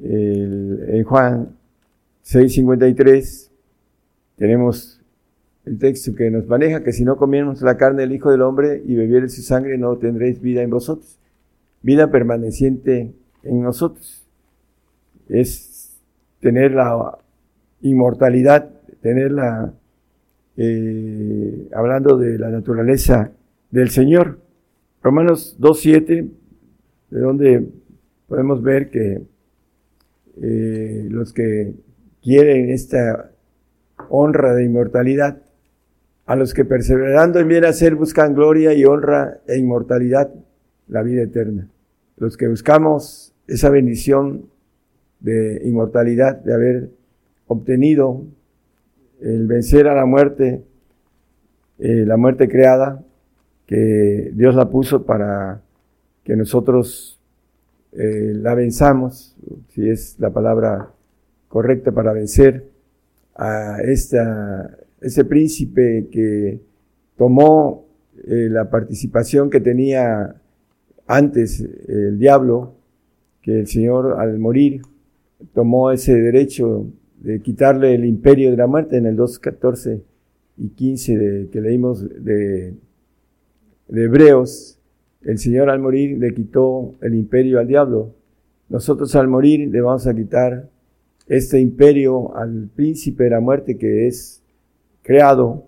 en 0.02 1.04
Juan 1.04 1.56
6:53 2.24 3.50
tenemos 4.38 5.03
el 5.66 5.80
texto 5.80 6.14
que 6.16 6.30
nos 6.30 6.48
maneja, 6.48 6.84
que 6.84 6.92
si 6.92 7.06
no 7.06 7.16
comiéramos 7.16 7.62
la 7.62 7.78
carne 7.78 8.02
del 8.02 8.12
Hijo 8.12 8.32
del 8.32 8.42
Hombre 8.42 8.82
y 8.86 8.96
bebieres 8.96 9.36
su 9.36 9.42
sangre, 9.42 9.78
no 9.78 9.98
tendréis 9.98 10.42
vida 10.42 10.62
en 10.62 10.70
vosotros. 10.70 11.20
Vida 11.82 12.12
permaneciente 12.12 13.14
en 13.44 13.62
nosotros. 13.62 14.26
Es 15.30 15.98
tener 16.42 16.74
la 16.74 17.18
inmortalidad, 17.82 18.70
tener 19.02 19.32
la, 19.32 19.74
eh, 20.58 21.70
hablando 21.74 22.18
de 22.18 22.38
la 22.38 22.50
naturaleza 22.50 23.32
del 23.72 23.90
Señor. 23.90 24.40
Romanos 25.02 25.58
2.7, 25.60 26.30
de 27.10 27.20
donde 27.20 27.68
podemos 28.28 28.62
ver 28.62 28.90
que 28.90 29.22
eh, 30.42 31.08
los 31.10 31.34
que 31.34 31.74
quieren 32.22 32.70
esta 32.70 33.32
honra 34.10 34.54
de 34.54 34.66
inmortalidad, 34.66 35.43
a 36.26 36.36
los 36.36 36.54
que 36.54 36.66
perseverando 36.66 37.40
en 37.40 37.48
bien 37.48 37.66
hacer 37.66 37.96
buscan 37.96 38.34
gloria 38.34 38.74
y 38.74 38.86
honra 38.86 39.42
e 39.48 39.58
inmortalidad, 39.58 40.34
la 40.88 41.04
vida 41.04 41.24
eterna. 41.24 41.68
Los 42.18 42.38
que 42.38 42.48
buscamos 42.48 43.34
esa 43.48 43.70
bendición 43.70 44.50
de 45.20 45.62
inmortalidad, 45.66 46.38
de 46.38 46.54
haber 46.54 46.90
obtenido 47.48 48.24
el 49.22 49.48
vencer 49.48 49.88
a 49.88 49.96
la 49.96 50.06
muerte, 50.06 50.64
eh, 51.80 52.04
la 52.06 52.18
muerte 52.18 52.48
creada, 52.48 53.04
que 53.66 54.32
Dios 54.34 54.56
la 54.56 54.70
puso 54.70 55.06
para 55.06 55.62
que 56.24 56.36
nosotros 56.36 57.20
eh, 57.94 58.34
la 58.36 58.56
venzamos, 58.56 59.36
si 59.70 59.90
es 59.90 60.18
la 60.20 60.30
palabra 60.30 60.90
correcta 61.48 61.92
para 61.92 62.14
vencer 62.14 62.66
a 63.36 63.82
esta 63.82 64.78
ese 65.04 65.26
príncipe 65.26 66.08
que 66.12 66.62
tomó 67.18 67.86
eh, 68.26 68.48
la 68.50 68.70
participación 68.70 69.50
que 69.50 69.60
tenía 69.60 70.36
antes 71.06 71.62
el 71.88 72.18
diablo, 72.18 72.76
que 73.42 73.60
el 73.60 73.68
Señor 73.68 74.20
al 74.20 74.40
morir 74.40 74.82
tomó 75.54 75.92
ese 75.92 76.16
derecho 76.16 76.88
de 77.20 77.42
quitarle 77.42 77.96
el 77.96 78.06
imperio 78.06 78.52
de 78.52 78.58
la 78.58 78.68
muerte 78.68 78.98
en 78.98 79.06
el 79.06 79.18
2.14 79.18 80.02
y 80.58 80.70
15 80.70 81.18
de, 81.18 81.50
que 81.50 81.62
leímos 81.62 82.08
de, 82.24 82.76
de 83.88 84.04
Hebreos, 84.04 84.80
el 85.22 85.38
Señor 85.38 85.70
al 85.70 85.80
morir 85.80 86.18
le 86.18 86.34
quitó 86.34 86.96
el 87.02 87.16
imperio 87.16 87.60
al 87.60 87.68
diablo. 87.68 88.14
Nosotros 88.70 89.16
al 89.16 89.28
morir 89.28 89.70
le 89.70 89.82
vamos 89.82 90.06
a 90.08 90.14
quitar 90.14 90.70
este 91.28 91.60
imperio 91.60 92.36
al 92.36 92.70
príncipe 92.76 93.26
de 93.26 93.30
la 93.30 93.40
muerte 93.40 93.78
que 93.78 94.08
es 94.08 94.43
creado 95.04 95.66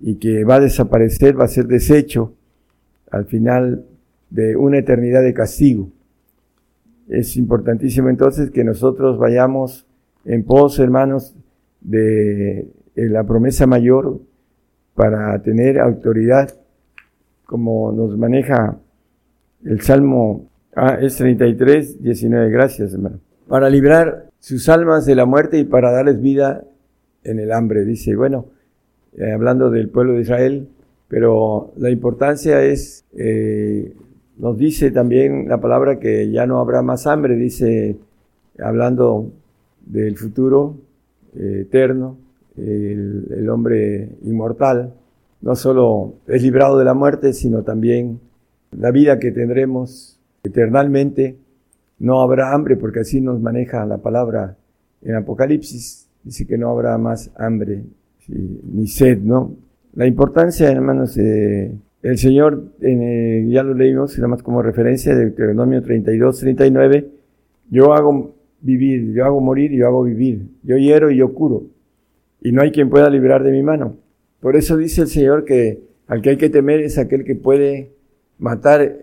y 0.00 0.14
que 0.16 0.44
va 0.44 0.56
a 0.56 0.60
desaparecer, 0.60 1.38
va 1.38 1.44
a 1.44 1.48
ser 1.48 1.66
deshecho 1.66 2.34
al 3.10 3.26
final 3.26 3.84
de 4.30 4.56
una 4.56 4.78
eternidad 4.78 5.22
de 5.22 5.34
castigo. 5.34 5.90
Es 7.08 7.36
importantísimo 7.36 8.08
entonces 8.08 8.50
que 8.50 8.64
nosotros 8.64 9.18
vayamos 9.18 9.86
en 10.24 10.44
pos, 10.44 10.78
hermanos, 10.78 11.34
de, 11.80 12.68
la 12.94 13.24
promesa 13.24 13.66
mayor 13.66 14.20
para 14.94 15.40
tener 15.42 15.78
autoridad, 15.78 16.54
como 17.44 17.92
nos 17.92 18.16
maneja 18.18 18.76
el 19.64 19.80
Salmo 19.80 20.50
ah, 20.74 20.98
es 21.00 21.16
33, 21.16 22.02
19. 22.02 22.50
Gracias, 22.50 22.92
hermano. 22.92 23.20
Para 23.46 23.70
librar 23.70 24.30
sus 24.40 24.68
almas 24.68 25.06
de 25.06 25.14
la 25.14 25.26
muerte 25.26 25.58
y 25.58 25.64
para 25.64 25.92
darles 25.92 26.20
vida 26.20 26.64
en 27.24 27.38
el 27.38 27.52
hambre. 27.52 27.84
Dice, 27.84 28.16
bueno, 28.16 28.46
eh, 29.16 29.32
hablando 29.32 29.70
del 29.70 29.88
pueblo 29.88 30.14
de 30.14 30.22
Israel, 30.22 30.68
pero 31.08 31.72
la 31.76 31.90
importancia 31.90 32.62
es, 32.62 33.04
eh, 33.16 33.94
nos 34.36 34.58
dice 34.58 34.90
también 34.90 35.48
la 35.48 35.60
palabra 35.60 35.98
que 35.98 36.30
ya 36.30 36.46
no 36.46 36.60
habrá 36.60 36.82
más 36.82 37.06
hambre, 37.06 37.34
dice, 37.36 37.96
hablando 38.58 39.32
del 39.86 40.16
futuro 40.16 40.76
eh, 41.36 41.60
eterno, 41.62 42.18
el, 42.56 43.26
el, 43.30 43.48
hombre 43.48 44.10
inmortal, 44.22 44.92
no 45.40 45.56
solo 45.56 46.14
es 46.26 46.42
librado 46.42 46.78
de 46.78 46.84
la 46.84 46.94
muerte, 46.94 47.32
sino 47.32 47.62
también 47.62 48.20
la 48.72 48.90
vida 48.90 49.18
que 49.18 49.30
tendremos 49.30 50.18
eternamente. 50.42 51.36
No 52.00 52.20
habrá 52.20 52.52
hambre, 52.52 52.76
porque 52.76 53.00
así 53.00 53.20
nos 53.20 53.40
maneja 53.40 53.86
la 53.86 53.98
palabra 53.98 54.56
en 55.02 55.14
Apocalipsis, 55.14 56.08
dice 56.24 56.46
que 56.46 56.58
no 56.58 56.70
habrá 56.70 56.98
más 56.98 57.30
hambre 57.36 57.84
ni 58.28 58.86
sed, 58.86 59.18
¿no? 59.18 59.56
La 59.94 60.06
importancia, 60.06 60.70
hermanos, 60.70 61.16
eh, 61.16 61.72
el 62.02 62.18
Señor, 62.18 62.72
eh, 62.80 63.46
ya 63.48 63.62
lo 63.62 63.74
leímos, 63.74 64.16
nada 64.18 64.28
más 64.28 64.42
como 64.42 64.62
referencia 64.62 65.14
de 65.14 65.24
Deuteronomio 65.26 65.82
32, 65.82 66.38
39, 66.38 67.08
yo 67.70 67.92
hago 67.92 68.34
vivir, 68.60 69.12
yo 69.12 69.24
hago 69.24 69.40
morir, 69.40 69.72
yo 69.72 69.86
hago 69.86 70.04
vivir, 70.04 70.42
yo 70.62 70.76
hiero 70.76 71.10
y 71.10 71.16
yo 71.16 71.32
curo, 71.34 71.64
y 72.40 72.52
no 72.52 72.62
hay 72.62 72.70
quien 72.70 72.90
pueda 72.90 73.10
librar 73.10 73.42
de 73.42 73.50
mi 73.50 73.62
mano. 73.62 73.96
Por 74.40 74.54
eso 74.56 74.76
dice 74.76 75.02
el 75.02 75.08
Señor 75.08 75.44
que 75.44 75.80
al 76.06 76.22
que 76.22 76.30
hay 76.30 76.36
que 76.36 76.48
temer 76.48 76.80
es 76.80 76.96
aquel 76.96 77.24
que 77.24 77.34
puede 77.34 77.90
matar 78.38 78.96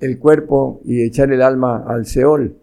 el 0.00 0.18
cuerpo 0.18 0.80
y 0.84 1.02
echar 1.02 1.30
el 1.32 1.42
alma 1.42 1.84
al 1.86 2.06
Seol. 2.06 2.54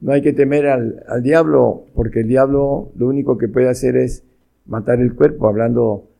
No 0.00 0.12
hay 0.12 0.22
que 0.22 0.32
temer 0.32 0.66
al, 0.66 1.02
al 1.08 1.22
diablo, 1.22 1.86
porque 1.94 2.20
el 2.20 2.28
diablo 2.28 2.90
lo 2.96 3.08
único 3.08 3.38
que 3.38 3.48
puede 3.48 3.68
hacer 3.68 3.96
es 3.96 4.24
matar 4.66 5.00
el 5.00 5.14
cuerpo, 5.14 5.48
hablando 5.48 6.10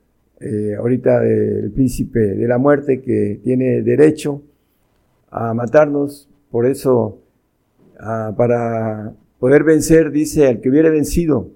eh, 0.40 0.74
ahorita 0.74 1.20
del 1.20 1.70
príncipe 1.70 2.20
de 2.20 2.48
la 2.48 2.57
muerte 2.57 3.03
que 3.03 3.40
tiene 3.44 3.83
derecho 3.83 4.42
a 5.31 5.53
matarnos, 5.55 6.29
por 6.50 6.66
eso 6.66 7.18
ah, 7.98 8.33
para 8.37 9.12
poder 9.38 9.64
vencer, 9.64 10.11
dice, 10.11 10.48
al 10.48 10.61
que 10.61 10.70
hubiere 10.70 10.90
vencido, 10.90 11.50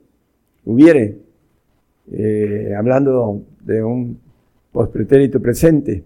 hubiere, 0.65 1.19
eh, 2.13 2.75
hablando 2.77 3.43
de 3.63 3.83
un 3.83 4.21
pospretérito 4.73 5.41
presente, 5.41 6.05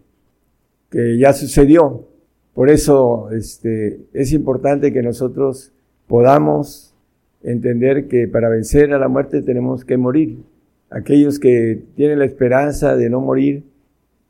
que 0.91 1.19
ya 1.19 1.33
sucedió. 1.33 2.07
Por 2.55 2.71
eso 2.71 3.31
este, 3.31 4.01
es 4.13 4.33
importante 4.33 4.93
que 4.93 5.03
nosotros 5.03 5.73
podamos 6.07 6.95
entender 7.43 8.09
que 8.09 8.29
para 8.29 8.49
vencer 8.49 8.93
a 8.93 8.99
la 8.99 9.09
muerte 9.09 9.43
tenemos 9.43 9.85
que 9.85 9.97
morir 9.97 10.39
aquellos 10.91 11.39
que 11.39 11.83
tienen 11.95 12.19
la 12.19 12.25
esperanza 12.25 12.97
de 12.97 13.11
no 13.11 13.21
morir 13.21 13.65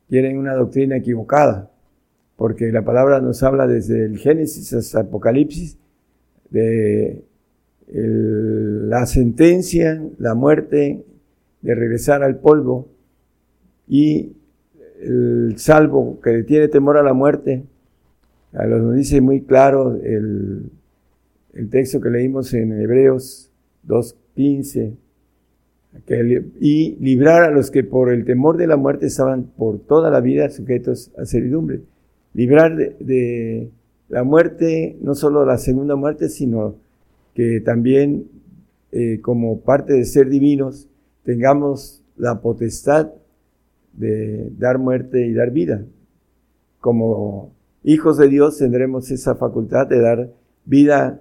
tienen 0.08 0.38
una 0.38 0.54
doctrina 0.54 0.96
equivocada, 0.96 1.70
porque 2.36 2.72
la 2.72 2.84
palabra 2.84 3.20
nos 3.20 3.42
habla 3.42 3.66
desde 3.66 4.04
el 4.04 4.18
Génesis 4.18 4.72
hasta 4.72 5.00
Apocalipsis 5.00 5.76
de 6.50 7.24
la 7.90 9.06
sentencia, 9.06 10.02
la 10.18 10.34
muerte 10.34 11.04
de 11.62 11.74
regresar 11.74 12.22
al 12.22 12.38
polvo 12.38 12.88
y 13.86 14.32
el 15.00 15.54
salvo 15.56 16.20
que 16.20 16.42
tiene 16.42 16.68
temor 16.68 16.98
a 16.98 17.02
la 17.02 17.14
muerte, 17.14 17.64
a 18.52 18.66
los 18.66 18.82
nos 18.82 18.94
dice 18.94 19.20
muy 19.20 19.42
claro 19.42 19.96
el, 20.02 20.70
el 21.54 21.70
texto 21.70 22.00
que 22.00 22.10
leímos 22.10 22.52
en 22.54 22.80
Hebreos 22.80 23.50
2.15, 23.86 24.96
y 26.60 26.96
librar 26.96 27.42
a 27.44 27.50
los 27.50 27.70
que 27.70 27.84
por 27.84 28.12
el 28.12 28.24
temor 28.24 28.56
de 28.56 28.66
la 28.66 28.76
muerte 28.76 29.06
estaban 29.06 29.44
por 29.44 29.78
toda 29.78 30.10
la 30.10 30.20
vida 30.20 30.50
sujetos 30.50 31.10
a 31.18 31.24
servidumbre. 31.24 31.82
Librar 32.34 32.76
de, 32.76 33.70
la 34.08 34.24
muerte, 34.24 34.96
no 35.02 35.14
solo 35.14 35.44
la 35.44 35.58
segunda 35.58 35.94
muerte, 35.96 36.28
sino 36.28 36.76
que 37.34 37.60
también 37.60 38.26
eh, 38.90 39.20
como 39.20 39.60
parte 39.60 39.92
de 39.92 40.04
ser 40.04 40.30
divinos 40.30 40.88
tengamos 41.24 42.02
la 42.16 42.40
potestad 42.40 43.10
de 43.92 44.50
dar 44.56 44.78
muerte 44.78 45.26
y 45.26 45.34
dar 45.34 45.50
vida. 45.50 45.84
Como 46.80 47.52
hijos 47.84 48.16
de 48.16 48.28
Dios 48.28 48.58
tendremos 48.58 49.10
esa 49.10 49.34
facultad 49.34 49.86
de 49.86 50.00
dar 50.00 50.30
vida 50.64 51.20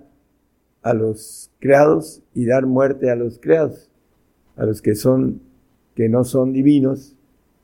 a 0.81 0.93
los 0.93 1.51
creados 1.59 2.21
y 2.33 2.45
dar 2.45 2.65
muerte 2.65 3.09
a 3.11 3.15
los 3.15 3.37
creados 3.37 3.89
a 4.57 4.65
los 4.65 4.81
que 4.81 4.95
son, 4.95 5.41
que 5.95 6.09
no 6.09 6.23
son 6.23 6.51
divinos, 6.51 7.15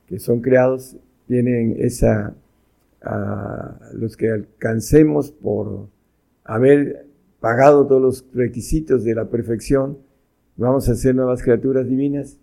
que 0.07 0.19
son 0.19 0.41
creados, 0.41 0.95
tienen 1.27 1.75
esa, 1.79 2.33
a 3.01 3.77
los 3.93 4.15
que 4.15 4.31
alcancemos 4.31 5.31
por 5.31 5.87
haber 6.43 7.07
pagado 7.39 7.85
todos 7.87 8.01
los 8.01 8.25
requisitos 8.33 9.03
de 9.03 9.15
la 9.15 9.25
perfección, 9.25 9.97
vamos 10.55 10.87
a 10.87 10.95
ser 10.95 11.15
nuevas 11.15 11.41
criaturas 11.41 11.87
divinas 11.87 12.37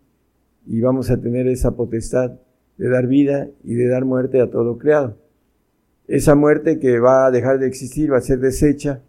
y 0.67 0.81
vamos 0.81 1.11
a 1.11 1.21
tener 1.21 1.47
esa 1.47 1.73
potestad 1.73 2.33
de 2.77 2.89
dar 2.89 3.07
vida 3.07 3.49
y 3.65 3.75
de 3.75 3.89
dar 3.89 4.05
muerte 4.05 4.41
a 4.41 4.51
todo 4.51 4.65
lo 4.65 4.79
creado. 4.79 5.17
Esa 6.09 6.35
muerte 6.35 6.79
que 6.79 6.99
va 6.99 7.27
a 7.27 7.31
dejar 7.31 7.59
de 7.59 7.67
existir, 7.67 8.13
va 8.13 8.19
a 8.19 8.23
ser 8.23 8.41
deshecha, 8.41 9.01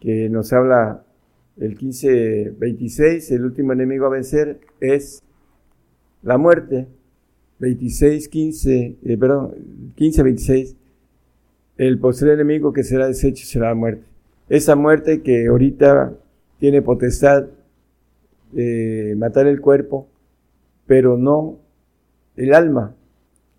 que 0.00 0.28
nos 0.28 0.52
habla 0.52 1.04
el 1.58 1.78
15-26, 1.78 3.30
el 3.32 3.44
último 3.44 3.72
enemigo 3.72 4.06
a 4.06 4.10
vencer 4.10 4.60
es 4.80 5.22
la 6.22 6.38
muerte. 6.38 6.86
26, 7.58 8.28
15, 8.28 8.96
eh, 9.04 9.16
perdón, 9.16 9.54
15, 9.94 10.22
26, 10.24 10.76
el 11.76 11.98
posterior 11.98 12.34
enemigo 12.34 12.72
que 12.72 12.82
será 12.82 13.06
deshecho 13.06 13.46
será 13.46 13.68
la 13.68 13.74
muerte. 13.74 14.04
Esa 14.48 14.74
muerte 14.74 15.22
que 15.22 15.46
ahorita 15.46 16.12
tiene 16.58 16.82
potestad 16.82 17.46
de 18.50 19.14
matar 19.16 19.46
el 19.46 19.60
cuerpo, 19.60 20.08
pero 20.86 21.16
no 21.16 21.58
el 22.36 22.52
alma. 22.52 22.94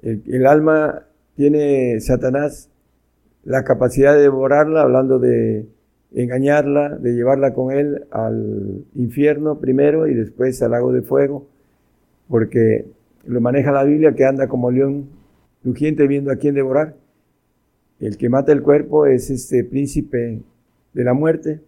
el 0.02 0.46
alma 0.46 1.06
tiene 1.36 2.00
Satanás 2.02 2.70
la 3.44 3.64
capacidad 3.64 4.14
de 4.14 4.22
devorarla, 4.22 4.82
hablando 4.82 5.20
de 5.20 5.66
engañarla, 6.14 6.90
de 6.90 7.14
llevarla 7.14 7.54
con 7.54 7.72
él 7.72 8.06
al 8.12 8.86
infierno 8.96 9.60
primero 9.60 10.08
y 10.08 10.14
después 10.14 10.62
al 10.62 10.72
lago 10.72 10.92
de 10.92 11.02
fuego, 11.02 11.48
porque 12.28 12.86
lo 13.26 13.42
maneja 13.42 13.72
la 13.72 13.84
Biblia 13.84 14.14
que 14.14 14.26
anda 14.26 14.48
como 14.48 14.72
león 14.72 15.08
rugiente 15.64 16.08
viendo 16.08 16.32
a 16.32 16.36
quién 16.36 16.56
devorar. 16.56 16.96
El 18.00 18.18
que 18.18 18.30
mata 18.30 18.52
el 18.52 18.62
cuerpo 18.62 19.06
es 19.06 19.30
este 19.30 19.64
príncipe 19.64 20.42
de 20.94 21.04
la 21.04 21.14
muerte 21.14 21.62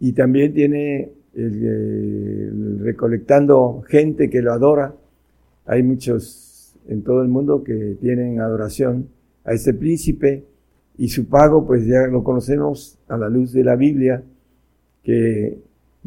y 0.00 0.12
también 0.12 0.54
tiene 0.54 1.10
el, 1.34 2.80
recolectando 2.80 3.82
gente 3.86 4.30
que 4.30 4.42
lo 4.42 4.52
adora. 4.52 4.94
Hay 5.66 5.82
muchos 5.82 6.74
en 6.88 7.02
todo 7.02 7.22
el 7.22 7.28
mundo 7.28 7.62
que 7.62 7.96
tienen 8.00 8.40
adoración 8.40 9.08
a 9.44 9.52
este 9.52 9.74
príncipe 9.74 10.44
y 10.98 11.08
su 11.08 11.26
pago, 11.28 11.66
pues 11.66 11.86
ya 11.86 12.06
lo 12.06 12.22
conocemos 12.22 12.98
a 13.08 13.16
la 13.16 13.28
luz 13.28 13.52
de 13.52 13.64
la 13.64 13.76
Biblia, 13.76 14.22
que 15.02 15.58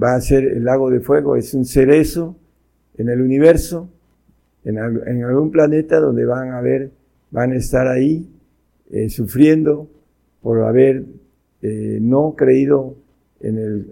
va 0.01 0.15
a 0.15 0.21
ser 0.21 0.45
el 0.45 0.63
lago 0.63 0.89
de 0.89 0.99
fuego, 0.99 1.35
es 1.35 1.53
un 1.53 1.65
cerezo 1.65 2.35
en 2.97 3.09
el 3.09 3.21
universo, 3.21 3.89
en, 4.63 4.79
algún 4.79 5.51
planeta 5.51 5.99
donde 5.99 6.25
van 6.25 6.51
a 6.51 6.61
ver, 6.61 6.91
van 7.29 7.51
a 7.51 7.55
estar 7.55 7.87
ahí 7.87 8.27
eh, 8.89 9.09
sufriendo 9.09 9.87
por 10.41 10.63
haber 10.63 11.03
eh, 11.61 11.99
no 12.01 12.35
creído 12.35 12.95
en, 13.41 13.57
el, 13.57 13.87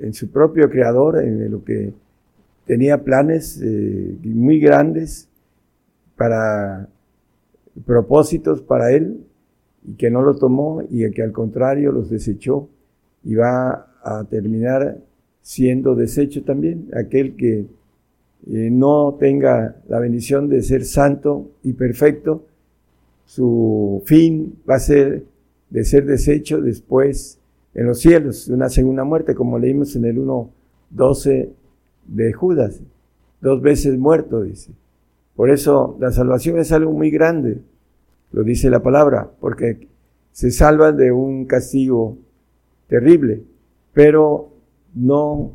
en 0.00 0.14
su 0.14 0.30
propio 0.30 0.70
creador, 0.70 1.22
en 1.22 1.50
lo 1.50 1.64
que 1.64 1.92
tenía 2.66 3.02
planes 3.02 3.60
eh, 3.62 4.16
muy 4.22 4.60
grandes 4.60 5.28
para 6.16 6.88
propósitos 7.86 8.60
para 8.62 8.92
él 8.92 9.24
y 9.88 9.94
que 9.94 10.10
no 10.10 10.20
lo 10.20 10.36
tomó 10.36 10.82
y 10.90 11.10
que 11.12 11.22
al 11.22 11.32
contrario 11.32 11.92
los 11.92 12.10
desechó 12.10 12.68
y 13.24 13.34
va 13.34 13.86
a 14.02 14.24
terminar 14.24 14.98
siendo 15.40 15.94
desecho 15.94 16.44
también 16.44 16.90
aquel 16.94 17.36
que 17.36 17.60
eh, 17.60 18.68
no 18.70 19.16
tenga 19.18 19.76
la 19.88 19.98
bendición 19.98 20.48
de 20.50 20.62
ser 20.62 20.84
santo 20.84 21.50
y 21.62 21.72
perfecto, 21.72 22.44
su 23.24 24.02
fin 24.04 24.58
va 24.68 24.76
a 24.76 24.80
ser 24.80 25.24
de 25.70 25.84
ser 25.84 26.04
desecho 26.04 26.60
después 26.60 27.38
en 27.74 27.86
los 27.86 28.00
cielos, 28.00 28.48
una 28.48 28.68
segunda 28.68 29.04
muerte, 29.04 29.34
como 29.34 29.58
leímos 29.58 29.96
en 29.96 30.04
el 30.04 30.18
1.12 30.18 31.48
de 32.06 32.32
Judas, 32.32 32.80
dos 33.40 33.62
veces 33.62 33.98
muerto, 33.98 34.42
dice. 34.42 34.72
Por 35.34 35.50
eso 35.50 35.96
la 36.00 36.10
salvación 36.10 36.58
es 36.58 36.72
algo 36.72 36.92
muy 36.92 37.10
grande 37.10 37.58
lo 38.32 38.44
dice 38.44 38.70
la 38.70 38.82
palabra, 38.82 39.30
porque 39.40 39.88
se 40.32 40.50
salvan 40.50 40.96
de 40.96 41.10
un 41.12 41.46
castigo 41.46 42.18
terrible, 42.86 43.42
pero 43.92 44.50
no 44.94 45.52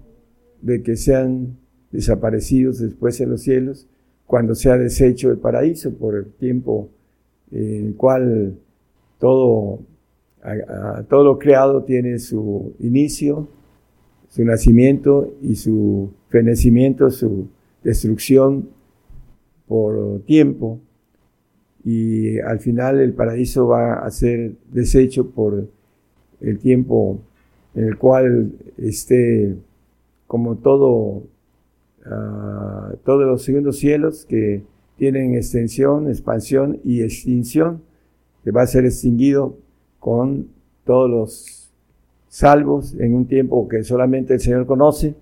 de 0.61 0.81
que 0.81 0.95
sean 0.95 1.57
desaparecidos 1.91 2.79
después 2.79 3.19
en 3.21 3.29
los 3.29 3.41
cielos, 3.41 3.87
cuando 4.25 4.55
sea 4.55 4.77
deshecho 4.77 5.29
el 5.29 5.37
paraíso 5.37 5.93
por 5.93 6.15
el 6.15 6.25
tiempo 6.25 6.89
en 7.51 7.87
el 7.87 7.95
cual 7.95 8.55
todo, 9.19 9.79
todo 11.07 11.23
lo 11.23 11.37
creado 11.37 11.83
tiene 11.83 12.17
su 12.19 12.73
inicio, 12.79 13.47
su 14.29 14.43
nacimiento 14.43 15.35
y 15.41 15.55
su 15.55 16.11
fenecimiento, 16.29 17.11
su 17.11 17.47
destrucción 17.83 18.69
por 19.67 20.21
tiempo 20.21 20.79
y 21.83 22.39
al 22.39 22.59
final 22.59 22.99
el 22.99 23.13
paraíso 23.13 23.67
va 23.67 23.95
a 23.95 24.11
ser 24.11 24.53
deshecho 24.71 25.29
por 25.29 25.67
el 26.41 26.59
tiempo 26.59 27.19
en 27.75 27.85
el 27.85 27.97
cual 27.97 28.51
esté 28.77 29.55
como 30.27 30.55
todo, 30.55 31.23
uh, 32.05 32.95
todos 33.03 33.25
los 33.25 33.43
segundos 33.43 33.77
cielos 33.77 34.25
que 34.25 34.63
tienen 34.97 35.35
extensión, 35.35 36.07
expansión 36.07 36.79
y 36.83 37.01
extinción, 37.01 37.81
que 38.43 38.51
va 38.51 38.61
a 38.61 38.67
ser 38.67 38.85
extinguido 38.85 39.57
con 39.99 40.47
todos 40.85 41.09
los 41.09 41.71
salvos 42.27 42.93
en 42.95 43.13
un 43.13 43.25
tiempo 43.25 43.67
que 43.67 43.83
solamente 43.83 44.35
el 44.35 44.39
Señor 44.39 44.65
conoce 44.65 45.15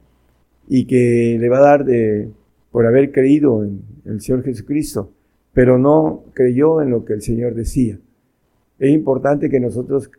y 0.67 0.85
que 0.85 1.37
le 1.39 1.49
va 1.49 1.57
a 1.57 1.61
dar 1.61 1.85
de, 1.85 2.29
por 2.71 2.85
haber 2.85 3.11
creído 3.11 3.63
en 3.63 3.81
el 4.05 4.21
Señor 4.21 4.43
Jesucristo 4.43 5.09
pero 5.53 5.77
no 5.77 6.23
creyó 6.33 6.81
en 6.81 6.91
lo 6.91 7.05
que 7.05 7.13
el 7.13 7.21
Señor 7.21 7.55
decía. 7.55 7.99
Es 8.79 8.91
importante 8.91 9.49
que 9.49 9.59
nosotros 9.59 10.09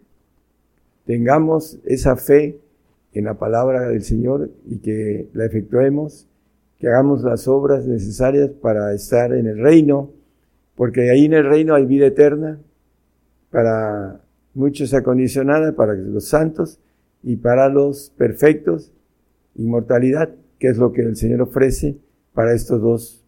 tengamos 1.07 1.79
esa 1.85 2.17
fe 2.17 2.61
en 3.13 3.25
la 3.25 3.35
palabra 3.35 3.89
del 3.89 4.03
Señor 4.03 4.51
y 4.67 4.79
que 4.79 5.29
la 5.33 5.47
efectuemos, 5.47 6.29
que 6.79 6.89
hagamos 6.89 7.23
las 7.23 7.49
obras 7.49 7.87
necesarias 7.87 8.51
para 8.51 8.93
estar 8.95 9.33
en 9.33 9.47
el 9.47 9.59
reino, 9.59 10.11
porque 10.75 11.11
ahí 11.11 11.27
en 11.27 11.35
el 11.35 11.45
reino 11.45 11.75
hay 11.75 11.87
vida 11.87 12.07
eterna 12.07 12.59
para 13.51 14.21
muchos 14.55 14.95
acondicionada, 14.95 15.73
para 15.73 15.95
los 15.95 16.27
santos 16.27 16.79
y 17.23 17.37
para 17.37 17.69
los 17.69 18.11
perfectos, 18.17 18.93
inmortalidad, 19.55 20.31
que 20.59 20.69
es 20.69 20.79
lo 20.79 20.93
que 20.93 21.03
el 21.03 21.17
Señor 21.17 21.43
ofrece 21.43 21.97
para 22.33 22.55
estos 22.55 22.81
dos 22.81 23.25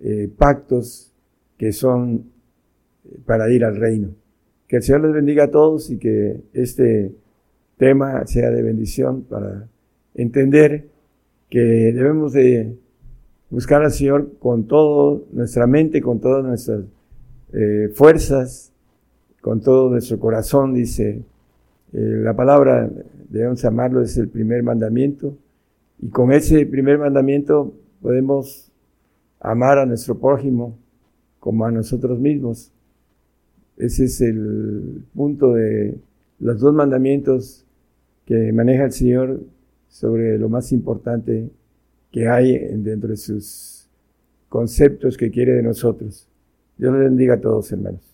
eh, 0.00 0.28
pactos 0.36 1.13
que 1.56 1.72
son 1.72 2.24
para 3.26 3.50
ir 3.50 3.64
al 3.64 3.76
reino. 3.76 4.10
Que 4.66 4.76
el 4.76 4.82
Señor 4.82 5.02
les 5.02 5.12
bendiga 5.12 5.44
a 5.44 5.50
todos 5.50 5.90
y 5.90 5.98
que 5.98 6.40
este 6.52 7.12
tema 7.76 8.26
sea 8.26 8.50
de 8.50 8.62
bendición 8.62 9.22
para 9.22 9.68
entender 10.14 10.88
que 11.50 11.60
debemos 11.60 12.32
de 12.32 12.76
buscar 13.50 13.82
al 13.82 13.92
Señor 13.92 14.32
con 14.38 14.66
toda 14.66 15.20
nuestra 15.32 15.66
mente, 15.66 16.00
con 16.00 16.20
todas 16.20 16.44
nuestras 16.44 16.84
eh, 17.52 17.90
fuerzas, 17.94 18.72
con 19.40 19.60
todo 19.60 19.90
nuestro 19.90 20.18
corazón, 20.18 20.74
dice 20.74 21.22
eh, 21.92 21.98
la 21.98 22.34
palabra, 22.34 22.90
debemos 23.28 23.64
amarlo, 23.64 24.02
es 24.02 24.16
el 24.16 24.28
primer 24.28 24.62
mandamiento, 24.62 25.36
y 26.00 26.08
con 26.08 26.32
ese 26.32 26.66
primer 26.66 26.98
mandamiento 26.98 27.72
podemos 28.02 28.72
amar 29.38 29.78
a 29.78 29.86
nuestro 29.86 30.18
prójimo 30.18 30.76
como 31.44 31.66
a 31.66 31.70
nosotros 31.70 32.18
mismos. 32.18 32.72
Ese 33.76 34.06
es 34.06 34.22
el 34.22 35.04
punto 35.14 35.52
de 35.52 35.94
los 36.40 36.58
dos 36.58 36.72
mandamientos 36.72 37.66
que 38.24 38.50
maneja 38.54 38.86
el 38.86 38.92
Señor 38.92 39.40
sobre 39.90 40.38
lo 40.38 40.48
más 40.48 40.72
importante 40.72 41.50
que 42.10 42.28
hay 42.28 42.56
dentro 42.78 43.10
de 43.10 43.18
sus 43.18 43.86
conceptos 44.48 45.18
que 45.18 45.30
quiere 45.30 45.52
de 45.52 45.62
nosotros. 45.62 46.26
Dios 46.78 46.94
les 46.94 47.02
bendiga 47.02 47.34
a 47.34 47.40
todos, 47.42 47.70
hermanos. 47.72 48.13